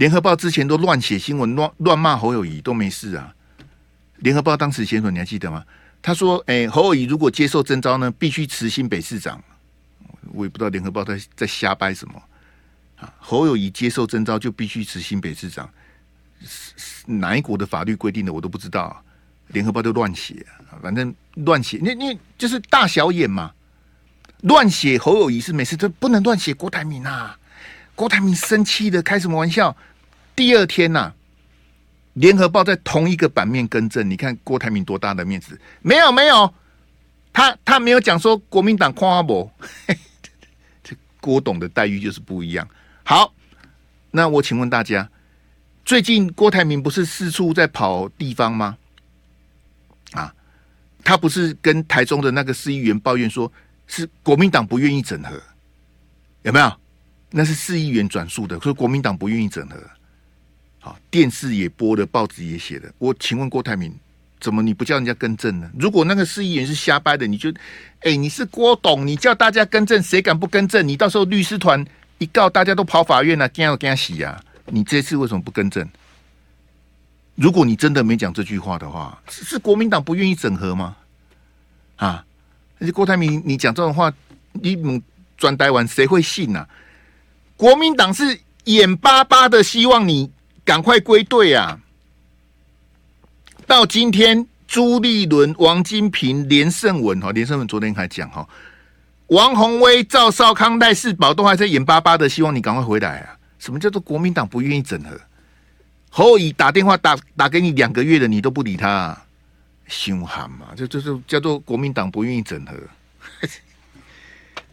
[0.00, 3.34] 联合报之前都乱写新闻、乱乱骂侯友宜都没事啊。
[4.20, 5.62] 联合报当时写什么你还记得吗？
[6.00, 9.38] 他说：“哎、侯友宜如果接受征召呢，必须辞新北市长。”
[10.32, 12.14] 我也不知道联合报在在瞎掰什么
[12.96, 13.12] 啊！
[13.18, 15.68] 侯友宜接受征召就必须辞新北市长，
[17.04, 19.02] 哪一国的法律规定的我都不知道啊。
[19.48, 20.46] 联合报就乱写，
[20.80, 23.52] 反正乱写，你你就是大小眼嘛。
[24.44, 27.36] 乱写侯友宜是没事，这不能乱写郭台铭啊！
[27.94, 29.76] 郭台铭生气的开什么玩笑？
[30.40, 31.12] 第二天呐、
[32.14, 35.60] 联合报在同一个版面更正，你看郭台铭多大的面子？
[35.82, 36.54] 没有没有，
[37.30, 39.52] 他他没有讲说国民党夸阿伯。
[41.20, 42.66] 郭董的待遇就是不一样。
[43.04, 43.34] 好，
[44.12, 45.06] 那我请问大家，
[45.84, 48.78] 最近郭台铭不是四处在跑地方吗？
[50.12, 50.34] 啊，
[51.04, 53.52] 他不是跟台中的那个市议员抱怨说，
[53.86, 55.38] 是国民党不愿意整合，
[56.44, 56.72] 有没有？
[57.30, 59.76] 那是市议员转述的，说国民党不愿意整合。
[60.80, 62.90] 好，电视也播了，报纸也写了。
[62.98, 63.94] 我请问郭台铭。
[64.40, 65.70] 怎么你不叫人家更正呢？
[65.78, 67.52] 如果那个市议员是瞎掰的，你就，
[68.00, 70.88] 哎、你是郭董，你叫大家更正，谁敢不更正？
[70.88, 71.84] 你到时候律师团
[72.16, 74.42] 一告，大家都跑法院了，惊要惊死啊！
[74.64, 75.86] 你这次为什么不更正？
[77.34, 80.96] 如果你真的没讲这句话的话，是，国民党不愿意整合吗？
[81.96, 82.24] 啊，
[82.78, 84.10] 而且郭台铭，你讲这种话，
[84.52, 85.02] 你
[85.36, 86.66] 转台湾谁会信啊？
[87.58, 90.30] 国民党是眼巴巴的希望你
[90.64, 91.80] 赶快归队啊！
[93.66, 98.48] 到今天，朱立伦、王金平、连胜文哈，连胜文昨天还讲哈，
[99.28, 103.36] 王鸿威、赵少康、赖世宝都还在眼巴巴的希望你赶快回来啊！
[103.58, 105.20] 什么叫做国民党不愿意整合？
[106.10, 109.26] 侯友宜打电话打打给你两个月了，你都不理他，啊，
[109.86, 110.74] 凶悍嘛？
[110.74, 112.76] 就就就叫做国民党不愿意整合。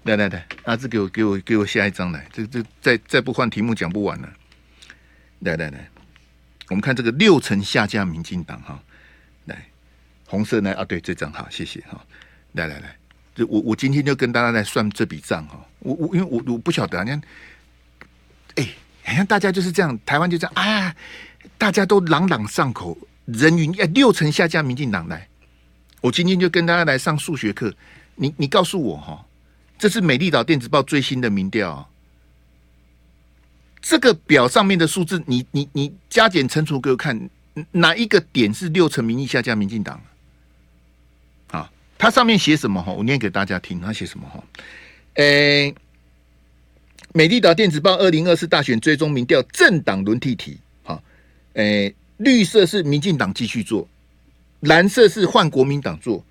[0.03, 4.29] 来来来，阿志给我给我给我下一张来，这这再再不换题目讲不完了。
[5.39, 5.89] 来来来，
[6.69, 8.81] 我们看这个六成下架民进党哈。
[9.45, 9.65] 来
[10.25, 10.73] 红色呢？
[10.73, 12.03] 啊，对，这张好，谢谢哈。
[12.53, 12.95] 来来来，
[13.35, 15.63] 这我我今天就跟大家来算这笔账哈。
[15.79, 17.21] 我我因为我我不晓得，你看，
[18.55, 18.67] 哎，
[19.03, 20.95] 好像大家就是这样，台湾就这样啊，
[21.57, 25.27] 大家都朗朗上口，人云哎，六成下架民进党来。
[26.01, 27.73] 我今天就跟大家来上数学课，
[28.15, 29.25] 你你告诉我哈，
[29.77, 31.89] 这是美丽岛电子报最新的民调，
[33.89, 37.17] 这个表上面的数字，你你你加减乘除给我看，
[37.71, 39.97] 哪一个点是六成民意下架民进党？
[41.51, 42.91] 啊它上面写什么哈？
[42.91, 43.79] 我念给大家听。
[43.79, 44.43] 它写什么哈？
[45.13, 45.73] 诶、
[47.13, 50.57] 美丽岛电子报二零二四大选追踪民调政党轮替题。
[50.83, 51.01] 好，
[51.53, 53.87] 诶，绿色是民进党继续做，
[54.59, 56.21] 蓝色是换国民党做，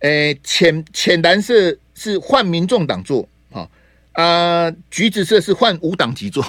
[0.00, 3.26] 诶、浅浅蓝色是换民众党做。
[3.50, 3.70] 好
[4.12, 6.44] 啊，橘子色是换无党籍做。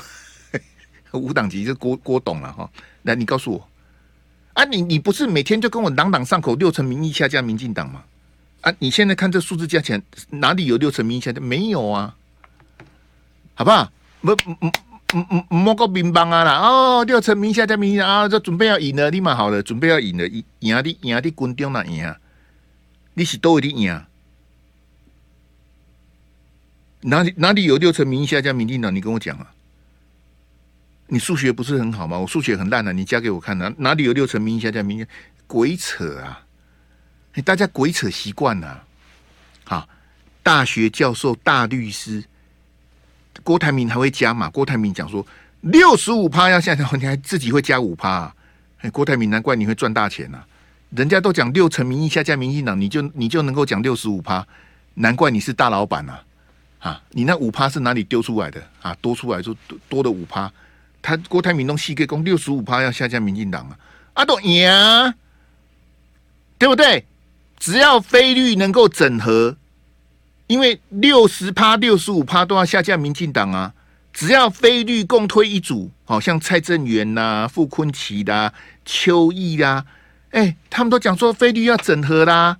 [1.19, 2.69] 无党籍就郭郭董了哈。
[3.03, 3.67] 来，你告诉我
[4.53, 8.03] 啊，你你不是每天就跟我朗朗上口六成民意下架民进党吗？
[8.61, 8.71] 啊！
[8.77, 11.41] 你现在看这数字加起来，哪里有六成民意下的？
[11.41, 12.15] 没有啊，
[13.55, 13.91] 好不好？
[14.21, 14.71] 不，嗯嗯
[15.13, 16.59] 嗯嗯，莫个乒乓啊啦！
[16.59, 20.81] 哦，六成民下的民啊，这准备要赢了，立马好了，准备要赢了，赢赢啊！
[20.81, 21.19] 你赢啊！
[21.23, 22.19] 你军中哪赢啊？
[23.15, 24.07] 你是都会的赢啊？
[27.01, 28.93] 哪里哪里有六成民意下降民进党？
[28.93, 29.51] 你跟我讲啊！
[31.13, 32.17] 你数学不是很好吗？
[32.17, 35.05] 我数学很烂的，你加给我看哪哪里有六成民意下降民意？
[35.45, 36.45] 鬼扯啊！
[37.43, 38.81] 大家鬼扯习惯了，
[39.65, 39.89] 好，
[40.41, 42.23] 大学教授、大律师
[43.43, 44.49] 郭台铭还会加码。
[44.49, 45.25] 郭台铭讲说
[45.59, 48.35] 六十五趴要下降，你还自己会加五趴、啊。
[48.79, 50.41] 哎，郭台铭难怪你会赚大钱呐、
[50.91, 54.47] 人家都讲六成民意下降，民进党你就你就能够讲六十五趴，
[54.93, 56.19] 难怪你是大老板呐！
[56.79, 58.95] 啊，你那五趴是哪里丢出来的啊？
[59.01, 59.53] 多出来就
[59.89, 60.51] 多的五趴，
[61.01, 63.77] 他郭台铭弄细个讲六十五趴要下架民进党啊，
[64.13, 64.69] 啊都赢，
[66.57, 67.05] 对不对？
[67.59, 69.55] 只要非绿能够整合，
[70.47, 73.73] 因为六十趴、六十五趴都要下架民进党啊！
[74.11, 78.51] 只要非绿共推一组，好像蔡正元呐、啊、傅崐萁啦、
[78.83, 79.85] 邱毅啦，
[80.31, 82.57] 哎，他们都讲说非绿要整合啦。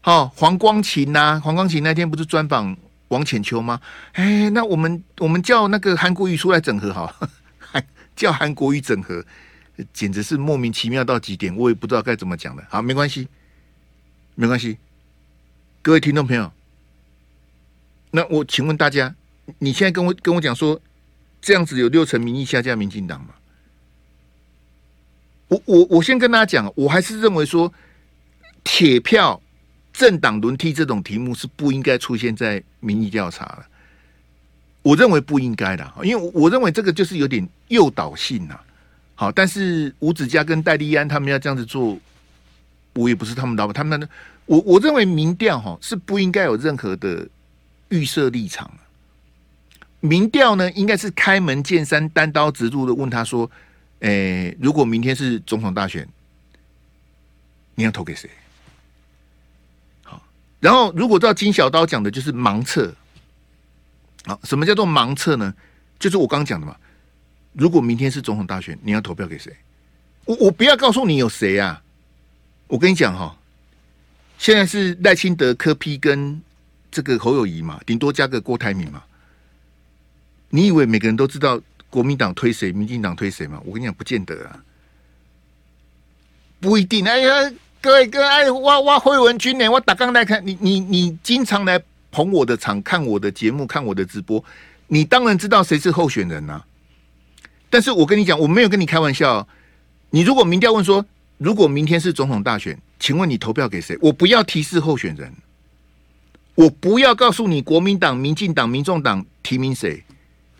[0.00, 2.76] 好，黄光芹呐，黄光芹那天不是专访
[3.08, 3.80] 王浅秋吗？
[4.14, 7.14] 哎，那我们我们叫那个韩国瑜出来整合好，
[8.20, 9.24] 叫韩国瑜整合，
[9.94, 12.62] 简直是莫名其妙到极点，我也不知道该怎么讲了。
[12.68, 13.26] 好，没关系，
[14.34, 14.76] 没关系。
[15.80, 16.52] 各位听众朋友，
[18.10, 19.14] 那我请问大家，
[19.58, 20.78] 你现在跟我跟我讲说，
[21.40, 23.28] 这样子有六成民意下架民进党吗？
[25.48, 27.72] 我我我先跟大家讲，我还是认为说，
[28.62, 29.40] 铁票
[29.94, 33.69] 政党轮替这种题目是不应该出现在民意调查的。
[34.82, 38.58] 我认为不应该的，因为我认为这个就是有点诱导性呐。
[39.14, 41.98] 好，但是吴子嘉跟戴利安他们要这样子做，
[42.94, 44.08] 我也不是他们老板，他们
[44.46, 47.28] 我我认为民调哈是不应该有任何的
[47.90, 48.70] 预设立场。
[50.00, 53.50] 民调呢，应该是开门见山、单刀直入的问他说
[54.00, 56.08] ：“诶，如果明天是总统大选，
[57.74, 58.30] 你要投给谁？”
[60.04, 60.22] 好，
[60.58, 62.94] 然后如果照金小刀讲的，就是盲测。
[64.26, 65.54] 好，什么叫做盲测呢？
[65.98, 66.76] 就是我刚讲的嘛。
[67.52, 69.52] 如果明天是总统大选，你要投票给谁？
[70.24, 71.82] 我我不要告诉你有谁啊！
[72.68, 73.36] 我跟你讲哈，
[74.38, 76.40] 现在是赖清德、柯 P 跟
[76.90, 79.02] 这个侯友谊嘛，顶多加个郭台铭嘛。
[80.50, 83.60] 你以为每个人都知道国民党推谁，民进党推谁吗？
[83.64, 84.62] 我跟你讲，不见得啊，
[86.60, 87.04] 不一定。
[87.08, 89.68] 哎呀，各位各位，哎，我我惠文君呢？
[89.68, 91.82] 我打刚来看你，你你经常来。
[92.10, 94.44] 捧我的场，看我的节目，看我的直播，
[94.88, 96.66] 你当然知道谁是候选人呐、啊。
[97.68, 99.46] 但是我跟你讲，我没有跟你开玩笑。
[100.10, 101.04] 你如果民调问说，
[101.38, 103.96] 如果明天是总统大选，请问你投票给谁？
[104.02, 105.32] 我不要提示候选人，
[106.56, 110.02] 我不要告诉你国民党、民进党、民众党提名谁。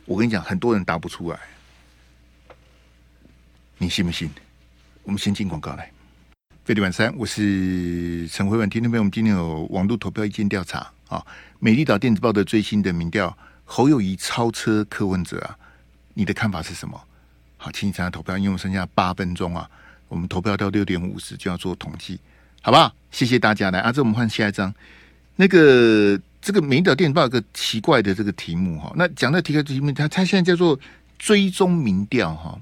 [0.05, 1.39] 我跟你讲，很多人答不出来，
[3.79, 4.31] 你信不信？
[5.03, 5.91] 我们先进广告来。
[6.65, 8.71] 飞碟晚餐，我是陈辉文。
[8.71, 11.27] 听众朋友，我们今天有网络投票意见调查啊，
[11.59, 15.59] 美丽岛电子报的最新的民调，侯友宜超车柯文哲啊，
[16.14, 16.99] 你的看法是什么？
[17.59, 19.68] 好，请你参加投票，因为我剩下八分钟啊，
[20.09, 22.18] 我们投票到六点五十就要做统计，
[22.62, 22.94] 好不好？
[23.11, 24.73] 谢谢大家来啊，这我们换下一张。
[25.37, 30.79] 那个这个美丽岛电子报有个奇怪的这个题目哈，那讲的题目题目，它它现在叫做
[31.18, 32.59] 追踪民调哈。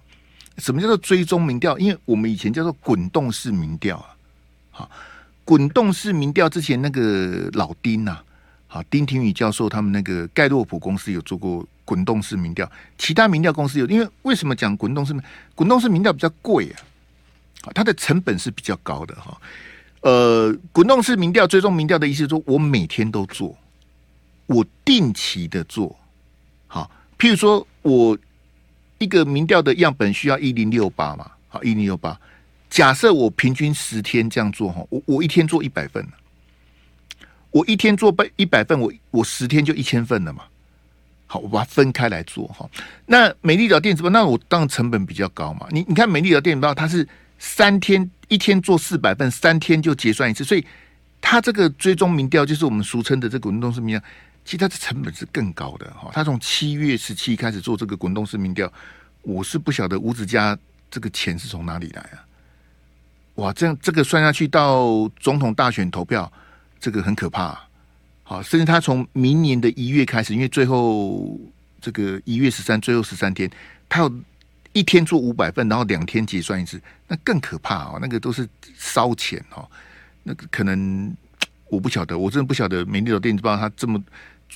[0.58, 1.78] 什么叫做追踪民调？
[1.78, 4.16] 因为我们以前叫做滚动式民调啊，
[4.70, 4.90] 好，
[5.44, 8.18] 滚动式民调之前那个老丁呐，
[8.68, 15.12] 好，丁廷宇教授他们那个盖洛普公司有做过滚动式民调，其他民调公司有，因为为什么讲滚动式？
[15.56, 16.68] 滚动式民调比较贵
[17.62, 19.36] 啊，它的成本是比较高的哈。
[20.02, 23.56] 呃，滚动式民调、追踪民调的意思是说，我每天都做，
[24.46, 25.98] 我定期的做，
[26.68, 28.16] 好，譬如说我。
[29.00, 31.30] 一个民调的样本需要一零六八嘛？
[31.46, 32.20] 好，一零六八。
[32.68, 36.04] 假设我平均十天这样做哈，我我一天做一百份，
[37.50, 40.44] 我一天做百一百份，我我十天就一千份了嘛。
[41.26, 42.68] 好，我把它分开来做哈。
[43.06, 45.66] 那美丽岛电子报，那我当然成本比较高嘛。
[45.70, 47.06] 你你看美丽岛电子报，它是
[47.38, 50.66] 三天一天做四百份，三天就结算一次，所以
[51.20, 54.02] 它这个追踪民调就是我们俗称的这个滚动式民调。
[54.44, 58.72] 其实它的成本是更高的哈，他从七月十七开始做这个滚动式民调，
[59.20, 60.56] 我是不晓得吴子嘉
[60.90, 62.24] 这个钱是从哪里来啊？
[63.34, 66.32] 哇，这样这个算下去到总统大选投票，
[66.80, 67.58] 这个很可怕。
[68.22, 71.38] 好，甚至他从明年的一月开始，因为最后
[71.80, 73.50] 这个一月十三最后十三天，
[73.88, 74.12] 他要
[74.72, 77.98] 一天做五百份，然后两天结算一次，那更可怕哦。
[78.00, 79.68] 那个都是烧钱哦，
[80.22, 81.16] 那个可能
[81.68, 84.02] 我不晓得，我真的不晓得美丽岛电子报它这么。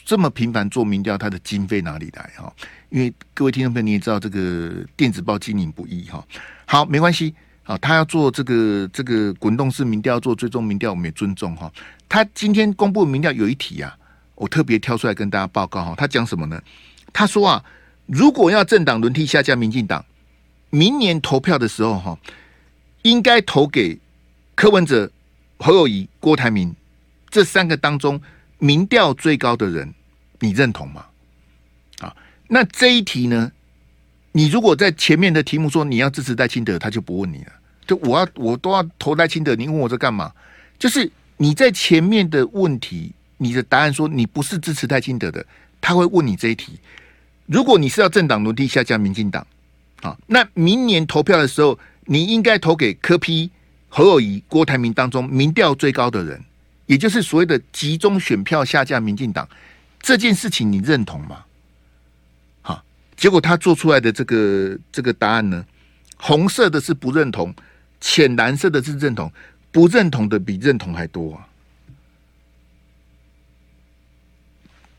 [0.06, 2.50] 这么频繁做民调，它的经费哪里来哈？
[2.88, 6.26] 因为各位听众朋友，你也知道这个电子报经营不易哈。
[6.64, 11.72] 好，没关系，好，他要做这个这个滚动式民调，做追踪民调，我们也尊重哈。
[12.08, 13.96] 他今天公布民调有一题啊，
[14.34, 15.94] 我特别挑出来跟大家报告哈。
[15.96, 16.60] 他讲什么呢？
[17.12, 17.64] 他说啊，
[18.06, 20.04] 如果要政党轮替下架民进党，
[20.70, 22.18] 明年投票的时候哈，
[23.02, 23.98] 应该投给
[24.54, 25.10] 柯文哲、
[25.58, 26.74] 侯友谊、郭台铭
[27.30, 28.20] 这三个当中。
[28.58, 29.92] 民调最高的人，
[30.38, 31.04] 你认同吗？
[31.98, 32.14] 啊，
[32.46, 33.50] 那这一题呢？
[34.30, 37.52] 你如果在前面的题目说你要支持戴清德，他就不问你了。
[37.86, 40.32] 就我要我都要投赖清德，你问我这干嘛？
[40.78, 45.44] 就是你在前面的问题，你的答案说你不是支持赖清德的，
[45.80, 46.78] 他会问你这一题。
[47.46, 49.46] 如果你是要政党轮替下架民进党，
[50.00, 53.50] 啊，那明年投票的时候，你应该投给柯批、
[53.88, 56.42] 侯友谊、郭台铭当中民调最高的人。
[56.86, 59.48] 也就是所谓的集中选票下架民进党
[60.00, 61.38] 这件事情，你认同吗？
[62.60, 62.82] 好，
[63.16, 65.64] 结果他做出来的这个这个答案呢，
[66.16, 67.54] 红色的是不认同，
[68.02, 69.32] 浅蓝色的是认同，
[69.70, 71.48] 不认同的比认同还多啊！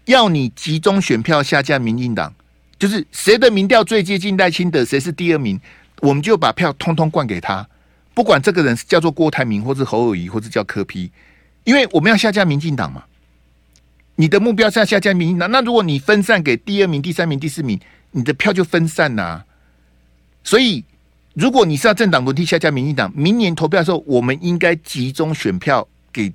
[0.05, 2.33] 要你集中选票下架民进党，
[2.79, 5.59] 就是谁的民调最接近赖清德，谁是第二名？
[5.99, 7.67] 我们就把票通通灌给他，
[8.13, 11.11] 不管这个人是叫做郭台铭，或是侯友宜，或是叫柯 P，
[11.65, 13.03] 因为我们要下架民进党嘛。
[14.15, 17.79] 你的目标是要下架民进党，那如果你分散给第二名、第三名、第四名，
[18.11, 19.45] 你的票就分散呐、啊。
[20.43, 20.83] 所以，
[21.33, 26.31] 如果你是要政党轮替下架民进党，明年投票的时候，我们应该集中选票给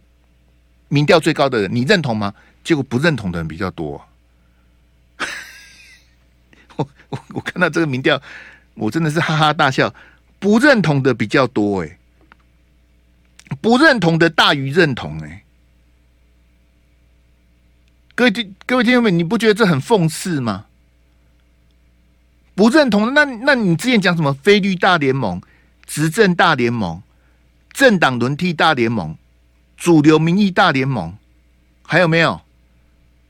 [0.88, 2.34] 民调最高的人，你认同吗？
[2.64, 4.04] 结果不认同的人比较多。
[6.76, 8.20] 我我我看到这个民调，
[8.74, 9.94] 我真的是哈哈大笑。
[10.40, 11.98] 不认同的比较多，哎，
[13.60, 15.42] 不认同的大于认同，哎。
[18.14, 20.66] 各位听，各位听众们，你不觉得这很讽刺吗？
[22.58, 25.40] 不认同，那那你之前讲什么“非绿大联盟”、
[25.86, 27.00] “执政大联盟”、
[27.70, 29.16] “政党轮替大联盟”、
[29.78, 31.16] “主流民意大联盟”，
[31.86, 32.32] 还有没有？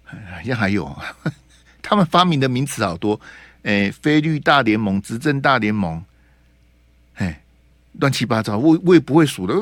[0.06, 0.96] 好像还有，
[1.82, 3.20] 他们发明的名词好多。
[3.64, 6.02] 哎，“非绿大联盟”、“执政大联盟”，
[7.16, 7.42] 哎，
[8.00, 9.54] 乱七八糟，我我也不会数的。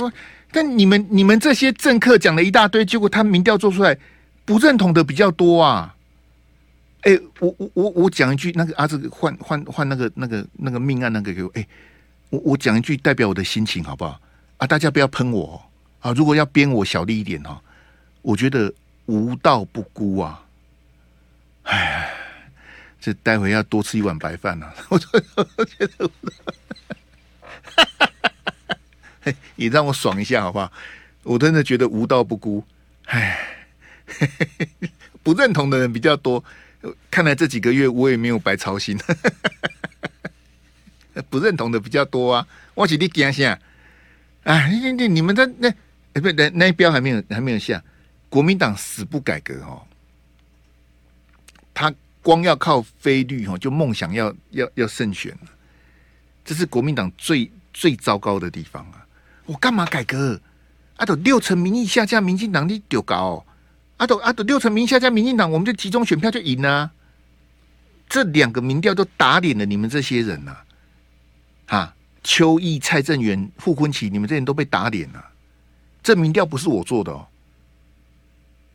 [0.52, 3.98] 但你们你们这些政客讲了一大堆，结果他民调做出来。
[4.44, 5.95] 不认同的比较多啊！
[7.02, 11.66] 哎、我我我我讲一句，那个啊，这个换换换那个那个那个命案那个给我，哎、
[12.30, 14.20] 我我讲一句代表我的心情好不好？
[14.56, 15.62] 啊，大家不要喷我
[16.00, 16.12] 啊！
[16.14, 17.62] 如果要编我小力一点哈，
[18.22, 18.72] 我觉得
[19.04, 20.44] 无道不孤啊！
[21.64, 22.10] 哎，
[23.00, 24.74] 这待会要多吃一碗白饭啊。
[24.88, 25.00] 我
[25.56, 26.10] 我觉得，
[27.62, 28.10] 哈哈
[29.22, 30.72] 哈，也让我爽一下好不好？
[31.22, 32.64] 我真的觉得无道不孤，
[33.04, 33.38] 哎。
[35.24, 36.42] 不认同的人比较多，
[37.10, 38.98] 看来这几个月我也没有白操心。
[41.30, 43.58] 不认同的比较多啊，我是你惊下，
[44.44, 45.68] 哎，你你你们的那
[46.12, 47.82] 哎不那那一标还没有还没有下，
[48.28, 49.80] 国民党死不改革哦，
[51.72, 55.34] 他光要靠非绿哦，就梦想要要要胜选，
[56.44, 59.06] 这是国民党最最糟糕的地方啊！
[59.46, 60.38] 我干嘛改革？
[60.96, 63.46] 啊，都六成民意下降，民进党你丢高哦。
[63.98, 66.90] 阿斗阿斗六成民下加民进党，我们就集中选票就赢了，
[68.08, 70.56] 这两个民调都打脸了你们这些人呐，
[71.66, 71.78] 啊！
[71.78, 75.24] 哈，邱毅、蔡正元、傅昆萁，你们这些人都被打脸了。
[76.02, 77.26] 这民调不是我做的哦，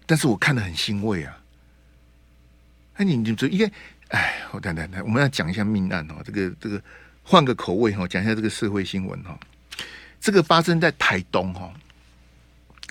[0.05, 1.37] 但是我看得很欣慰啊。
[2.97, 3.71] 那你你这应该，
[4.09, 6.15] 哎，我等等等，我们要讲一下命案哦。
[6.25, 6.81] 这个这个
[7.23, 9.39] 换个口味哈，讲一下这个社会新闻哈。
[10.19, 11.71] 这个发生在台东哈。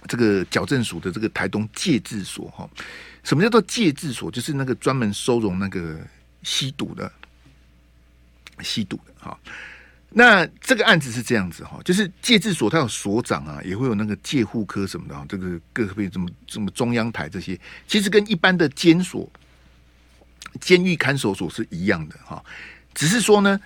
[0.09, 2.69] 这个矫正署的这个台东戒治所哈，
[3.23, 4.31] 什么叫做戒治所？
[4.31, 5.99] 就是那个专门收容那个
[6.43, 7.11] 吸毒的、
[8.61, 9.39] 吸毒的哈。
[10.09, 19.31] 那这个案子是这样子哈，就是戒治所它有所长啊，也会有那个戒护科什么的啊，这个各个什么什么中央台这些，其实跟一般的监所、
[20.61, 22.45] 监狱看守所是一样的哈，
[22.95, 23.61] 只是说呢。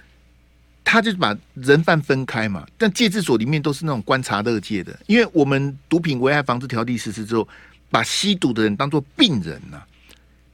[0.84, 7.48] 他就把人犯分开嘛，但戒治所里面都是那种观察乐戒的，因为我们毒品危害防治条例实施之后，
[7.90, 9.86] 把吸毒的人当做病人呐、啊。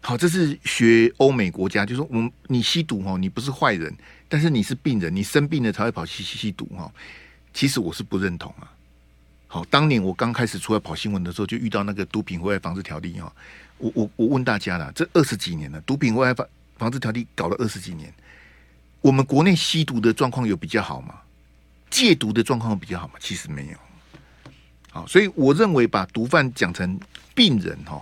[0.03, 3.95] 好，这是学欧美国家，就是说我们你吸毒哦，你不是坏人，
[4.29, 6.91] 但是你是病人，你生病了才会跑去吸吸毒哈。
[7.53, 8.71] 其实我是不认同啊。
[9.47, 13.31] 好，当年我刚开始出来跑新闻的时候，就遇到那个毒品危害防治条例哈。
[13.79, 16.47] 我我我问大家了，这二十几年了，毒品危害防
[16.79, 18.11] 防治条例搞了二十几年。
[19.01, 21.15] 我们国内吸毒的状况有比较好吗？
[21.91, 23.15] 戒毒的状况比较好吗？
[23.19, 23.79] 其实没有。
[24.93, 26.99] 好，所以我认为把毒贩讲成
[27.35, 28.01] 病人哈，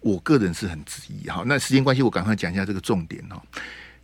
[0.00, 1.28] 我个人是很质疑。
[1.28, 3.42] 哈，那时间关系，我赶快讲一下这个重点哈。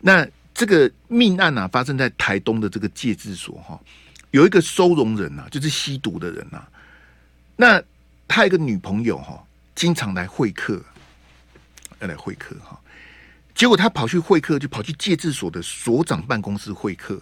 [0.01, 3.79] 那这个命案啊，发生在台东的这个戒治所哈，
[4.31, 6.67] 有一个收容人呐，就是吸毒的人呐。
[7.57, 7.83] 那
[8.27, 10.83] 他有一个女朋友哈，经常来会客，
[12.01, 12.81] 要来会客哈。
[13.61, 17.21] 结果他跑去会客，就跑去戒治所的所长办公室会客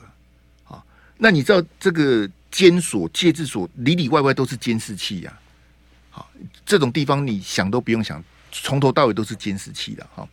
[0.68, 0.80] 啊。
[1.16, 5.36] 那你知道这个监所、戒治所里里外外都是监视器呀。
[6.10, 6.30] 好，
[6.64, 8.22] 这种地方你想都不用想，
[8.52, 10.28] 从头到尾都是监视器的哈。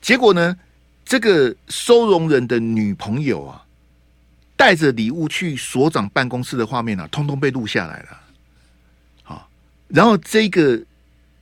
[0.00, 0.56] 结果呢，
[1.04, 3.66] 这个收容人的女朋友啊，
[4.56, 8.20] 带着礼物去所长办公室的画面啊，通通被录下来了。
[9.24, 9.50] 好，
[9.88, 10.80] 然后这个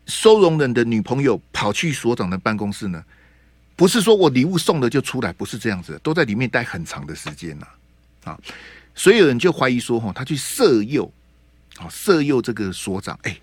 [0.06, 3.04] 收容人的女朋友跑去所长的办公室呢。
[3.78, 7.66] 不是说我礼物送了就出来，不是这样子，都在里面待很长的时间呐，
[8.24, 8.36] 啊，
[8.92, 11.08] 所以有人就怀疑说，哈，他去色诱，
[11.76, 13.38] 啊，色诱这个所长，哎，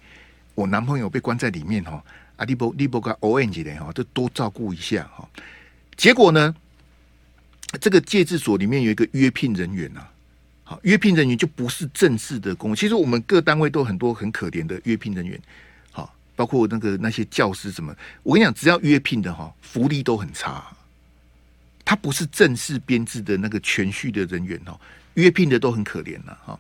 [0.53, 2.03] 我男朋友被关在里面，哈，
[2.35, 5.25] 啊，你不你不该 orange 的哈，就多照顾一下，哈，
[5.95, 6.53] 结果呢，
[7.79, 10.05] 这个戒治所里面有一个约聘人员呐，
[10.65, 15.39] 好，约聘人员就不是正式的工，其实我们各单位都很多很可怜的约聘人员。
[16.35, 20.63] 包括那个那些教师什么，我跟你讲，只要约聘的哈，福利都很差。
[21.83, 24.79] 他不是正式编制的那个全序的人员哦，
[25.13, 26.59] 约聘的都很可怜了哈。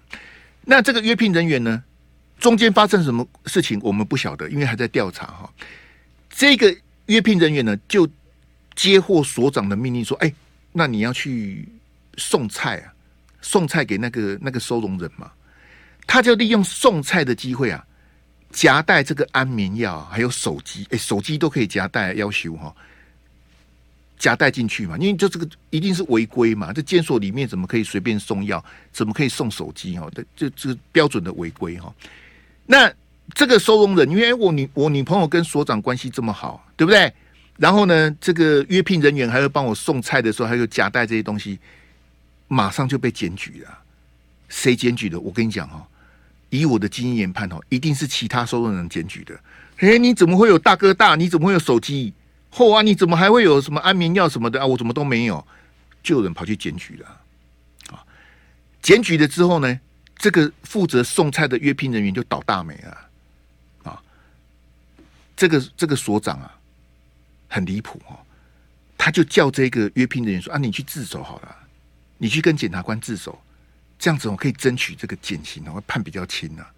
[0.61, 1.83] 那这个约聘人员呢，
[2.39, 5.51] 中间发生什么事情我们不晓得，因为还在调查哈。
[6.29, 6.75] 这个
[7.07, 8.07] 约聘人员呢，就
[8.75, 10.31] 接获所长的命令说：“哎，
[10.71, 11.67] 那你要去
[12.17, 12.93] 送菜啊，
[13.41, 15.31] 送菜给那个那个收容人嘛。”
[16.05, 17.83] 他就利用送菜的机会啊，
[18.51, 22.73] 夹带这个安眠药，还有手机，哎，手机都可以夹带，要求哈。
[24.17, 26.71] 夹带进去嘛，因为就这个一定是违规嘛。
[26.71, 28.63] 这监所里面怎么可以随便送药？
[28.93, 29.99] 怎么可以送手机？
[29.99, 31.93] 哈，这这标准的违规哈。
[32.65, 32.91] 那
[33.33, 37.13] 这个收容人，因为我女我女朋友跟所长关系这么好，对不对？
[37.57, 41.59] 然后呢，这个约聘人员还会帮我送菜的时候，还有夹带这些东西，
[42.47, 43.79] 马上就被检举了。
[44.47, 45.19] 谁检举的？
[45.19, 45.85] 我跟你讲哈，
[46.49, 49.39] 以我的经验判哦，一定是其他收容人检举的。
[49.77, 51.15] 哎，你怎么会有大哥大？
[51.15, 52.13] 你怎么会有手机？
[52.49, 54.65] 后啊，你怎么还会有什么安眠药什么的啊？
[54.65, 55.45] 我怎么都没有，
[56.01, 57.07] 就有人跑去检举了
[57.89, 57.99] 啊！
[58.81, 59.79] 检举了之后呢，
[60.17, 64.01] 这个负责送菜的约聘人员就倒大霉了啊！
[65.35, 66.55] 这个这个所长啊，
[67.49, 68.17] 很离谱哦，
[68.97, 71.53] 他就叫这个约聘人员说：“啊，你去自首好了，
[72.17, 73.37] 你去跟检察官自首，
[73.97, 76.71] 这样子我可以争取这个减刑，会判比较轻啊。”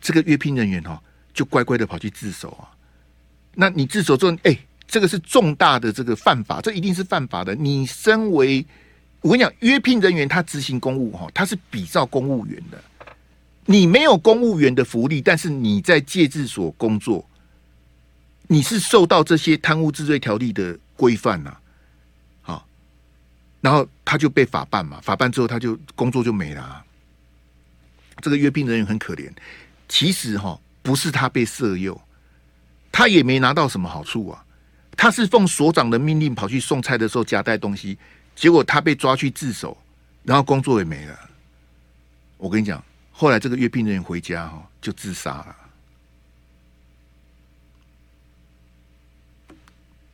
[0.00, 0.98] 这个约聘人员哦，
[1.32, 2.68] 就乖乖的跑去自首啊。
[3.54, 4.58] 那你自首之后，哎。
[4.84, 7.54] 这个是重大的这个犯法，这一定是犯法的。
[7.54, 8.62] 你身为
[9.22, 12.78] 我跟你讲，约聘人员他执行公务哈，他是比照公务员的。
[13.64, 17.26] 你没有公务员的福利，但是你在戒治所工作，
[18.48, 21.56] 你是受到这些贪污治罪条例的规范呐。
[23.62, 26.84] 然后他就被法办嘛，法办之后他就工作就没了。
[28.20, 29.30] 这个阅兵人员很可怜，
[29.88, 31.98] 其实哈不是他被色诱，
[32.90, 34.44] 他也没拿到什么好处啊。
[34.96, 37.96] 他是奉所长的命令跑去送菜的时候夹带东西，
[38.36, 39.76] 结果他被抓去自首，
[40.22, 41.18] 然后工作也没了。
[42.36, 45.56] 我跟你讲，后来这个阅兵人员回家哈就自杀了。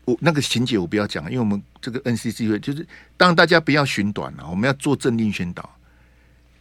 [0.08, 2.86] 我那个情节我不要讲，因为我们这个 NCC 会就是，
[3.18, 5.68] 当大家不要寻短了，我们要做政令宣导。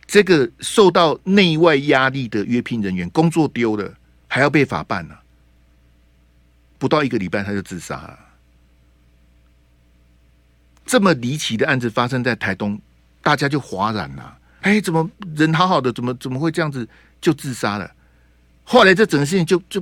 [0.05, 3.93] 这个受到内外压力的约聘人员工作丢了，
[4.27, 5.15] 还要被法办呢。
[6.77, 8.19] 不到一个礼拜，他就自杀了。
[10.85, 12.77] 这么离奇的案子发生在台东，
[13.21, 14.37] 大家就哗然了。
[14.59, 16.85] 哎，怎么人好好的，怎么怎么会这样子
[17.21, 17.89] 就自杀了？
[18.65, 19.81] 后来这整个事情就就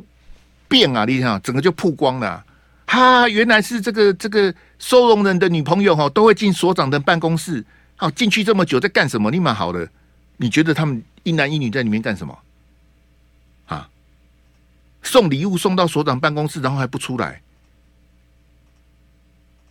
[0.67, 2.45] 变啊，你看，整个就曝光了。
[2.87, 7.63] 哈，原来是这个这个收容人的女朋友哈，都会进所长的办公室。
[7.95, 9.31] 好，进去这么久，在干什么？
[9.31, 9.89] 你蛮好的，
[10.37, 12.37] 你觉得他们一男一女在里面干什么？
[13.67, 13.89] 啊
[15.01, 17.41] 送礼物送到所长办公室，然后还不出来。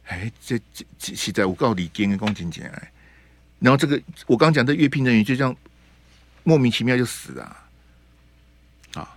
[0.06, 2.92] 哎，这这这实在我告诉你，给个公检哎。
[3.58, 5.54] 然后这个我刚讲的约聘人员就这样
[6.42, 7.56] 莫名其妙就死了。
[8.94, 9.08] 啊，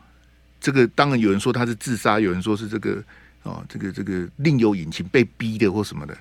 [0.60, 3.04] 这个当然有人说他是自杀，有人说是这个
[3.44, 6.18] 哦，这个这个另有隐情，被逼的或什么的。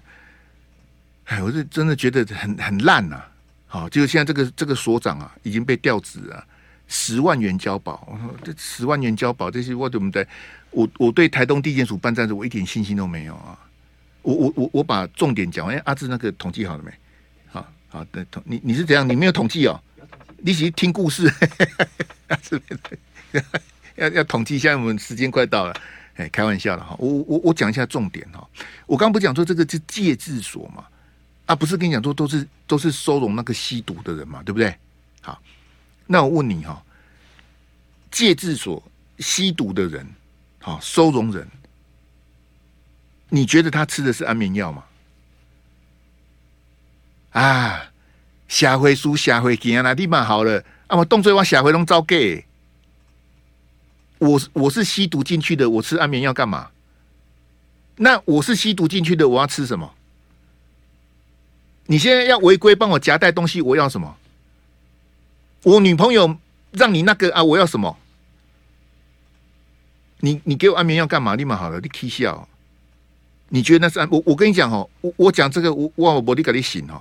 [1.25, 3.23] 哎，我是真的觉得很很烂呐。
[3.67, 6.45] 好，就现在这个这个所长啊，已经被调职了。
[6.89, 10.27] 十万元交保，这十万元交保，这些我怎么在？
[10.71, 13.59] 我我对台东地检署办案子，我一点信心都没有啊！
[14.23, 15.81] 我我我我把重点讲完。
[15.85, 16.93] 阿志那个统计好了没？
[17.49, 19.09] 好好的统，你你是怎样？
[19.09, 19.83] 你没有统计哦？
[20.39, 21.33] 你只是听故事？
[22.29, 22.61] 阿志
[23.97, 25.75] 要要统计一下，我们时间快到了。
[26.17, 26.97] 哎，开玩笑的哈！
[26.99, 28.49] 我我我讲一下重点哈！
[28.87, 30.83] 我刚不讲说这个是戒治所嘛？
[31.45, 34.43] 啊，不是跟你讲说都是都是收容那个吸毒的人嘛？
[34.43, 34.75] 对不对？
[35.21, 35.39] 好。
[36.07, 36.83] 那我问你哈，
[38.11, 38.83] 戒治所
[39.19, 40.07] 吸毒的人，
[40.63, 41.47] 好收容人，
[43.29, 44.85] 你觉得他吃的是安眠药吗？
[47.33, 47.93] 啊，
[48.49, 52.46] 下回输下回见啊，地方好了，啊，我动作我下回拢招给。
[54.19, 56.71] 我我是吸毒进去的，我吃安眠药干嘛？
[57.97, 59.95] 那我是吸毒进去的，我要吃什么？
[61.87, 64.17] 你现在要违规帮我夹带东西，我要什么？
[65.63, 66.37] 我女朋友
[66.73, 67.97] 让你那个啊，我要什么？
[70.21, 71.37] 你你给我安眠药干嘛？
[71.37, 72.49] 立马好了，你气笑。
[73.49, 74.09] 你觉得那是安？
[74.11, 77.01] 我我跟你讲哦，我我讲这个，我我我得给你醒哦。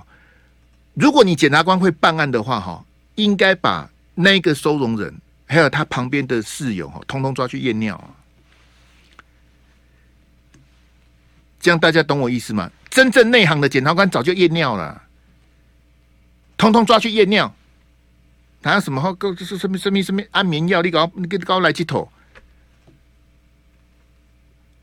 [0.94, 2.84] 如果你检察官会办案的话，哈，
[3.16, 5.12] 应该把那个收容人
[5.46, 8.10] 还有他旁边的室友哈，通通抓去验尿啊。
[11.60, 12.70] 这样大家懂我意思吗？
[12.90, 15.02] 真正内行的检察官早就验尿了，
[16.56, 17.54] 通通抓去验尿。
[18.62, 19.12] 拿什么好？
[19.14, 20.82] 个就是什么什么什么安眠药？
[20.82, 22.10] 你搞你给搞来几头？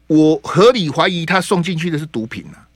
[0.07, 2.67] 我合理怀疑他送进去的是毒品啊！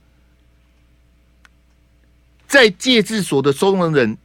[2.46, 4.16] 在戒治所的收容人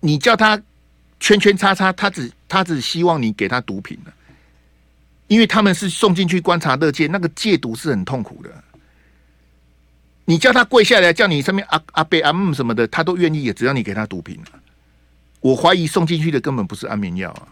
[0.00, 0.60] 你叫他
[1.20, 4.12] 圈圈叉叉，他只他只希望你给他毒品了，
[5.28, 8.50] 因为他们是送进去观察勒戒，那个戒毒是很痛苦的。
[10.24, 14.40] 你叫他跪下来，叫你上面阿阿贝阿姆什么的，他都愿意，也只要你给他毒品。
[15.40, 17.48] 我怀疑送进去的根本不是安眠药啊！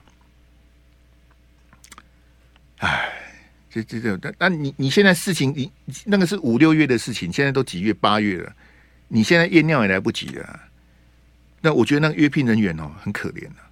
[2.78, 3.12] 哎，
[3.70, 5.72] 这这这，但但你你现在事情，你
[6.04, 8.52] 那个是五六月的事情，现在都几月八月了，
[9.08, 10.60] 你现在验尿也来不及了。
[11.60, 13.70] 那我觉得那个约聘人员哦，很可怜啊。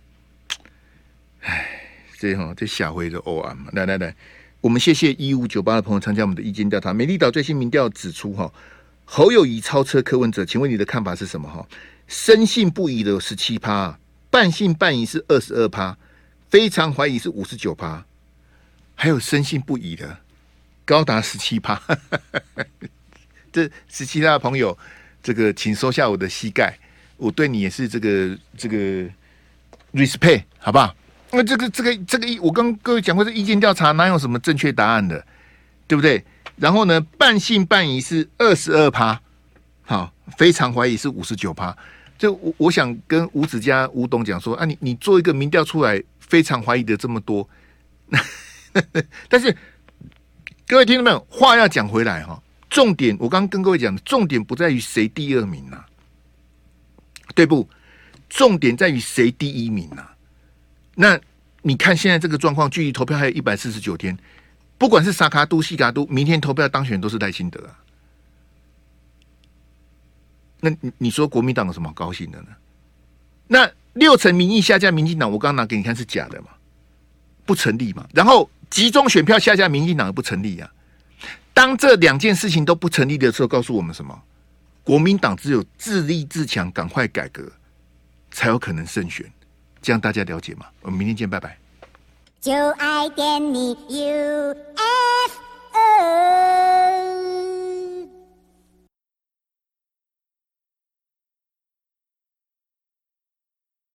[1.43, 1.81] 哎，
[2.19, 4.15] 这哈这下回的欧安嘛，来来来，
[4.61, 6.93] 我们谢谢一五九八的朋友参加我们的意见调查。
[6.93, 8.53] 美丽岛最新民调指出哈。
[9.09, 11.49] 侯友宜超车柯文哲，请问你的看法是什么？
[11.49, 11.65] 哈，
[12.09, 13.97] 深信不疑的十七趴，
[14.31, 15.97] 半信半疑是二十二趴，
[16.51, 18.05] 非常怀疑是五十九趴，
[18.97, 20.19] 还有深信不疑的
[20.85, 21.81] 高达十七趴。
[23.53, 24.77] 这十七趴的朋友，
[25.23, 26.77] 这个请收下我的膝盖，
[27.17, 29.09] 我对你也是这个这个
[29.93, 30.95] respect，好不好？
[31.33, 35.25] 那这个这个这个意，我跟各位讲过，这意见调查哪有什么正确答案的，
[35.87, 36.25] 对不对？
[36.57, 39.21] 然后呢，半信半疑是二十二趴，
[39.83, 41.77] 好，非常怀疑是五十九趴。
[42.17, 47.47] 就我我想跟吴子嘉吴董讲说啊，你你做一个民调出来，非常怀疑的这么多，
[49.29, 49.55] 但是
[50.67, 55.85] 各位听众们，话要讲回来哈，重点我刚跟各位讲的重点不在于谁第二名呐，
[57.37, 57.69] 对不？
[58.29, 60.05] 重点在于谁第一名呐？
[60.97, 61.21] 那
[61.63, 64.19] 你看现在这个状况，距离投票还有一百四十九天。
[64.79, 67.79] 不管是萨卡都、西卡都，明天投票当选都是赖清德啊。
[70.61, 72.49] 那你你说国民党有什么高兴的呢？
[73.47, 76.49] 那六成民意下架民进党，我刚拿给你看是假的嘛？
[77.45, 78.09] 不成立嘛？
[78.13, 80.69] 然后集中选票下架民进党也不成立啊。
[81.55, 84.21] 当这两件事情都不成立的时候，告诉我们什么？
[84.87, 87.51] 国民党只有自立自强赶快改革
[88.31, 89.29] 才有可能胜选。
[89.83, 90.67] 这样大家了解吗？
[90.81, 91.59] 我们明天见拜拜。
[92.41, 94.55] 就爱给你 ufo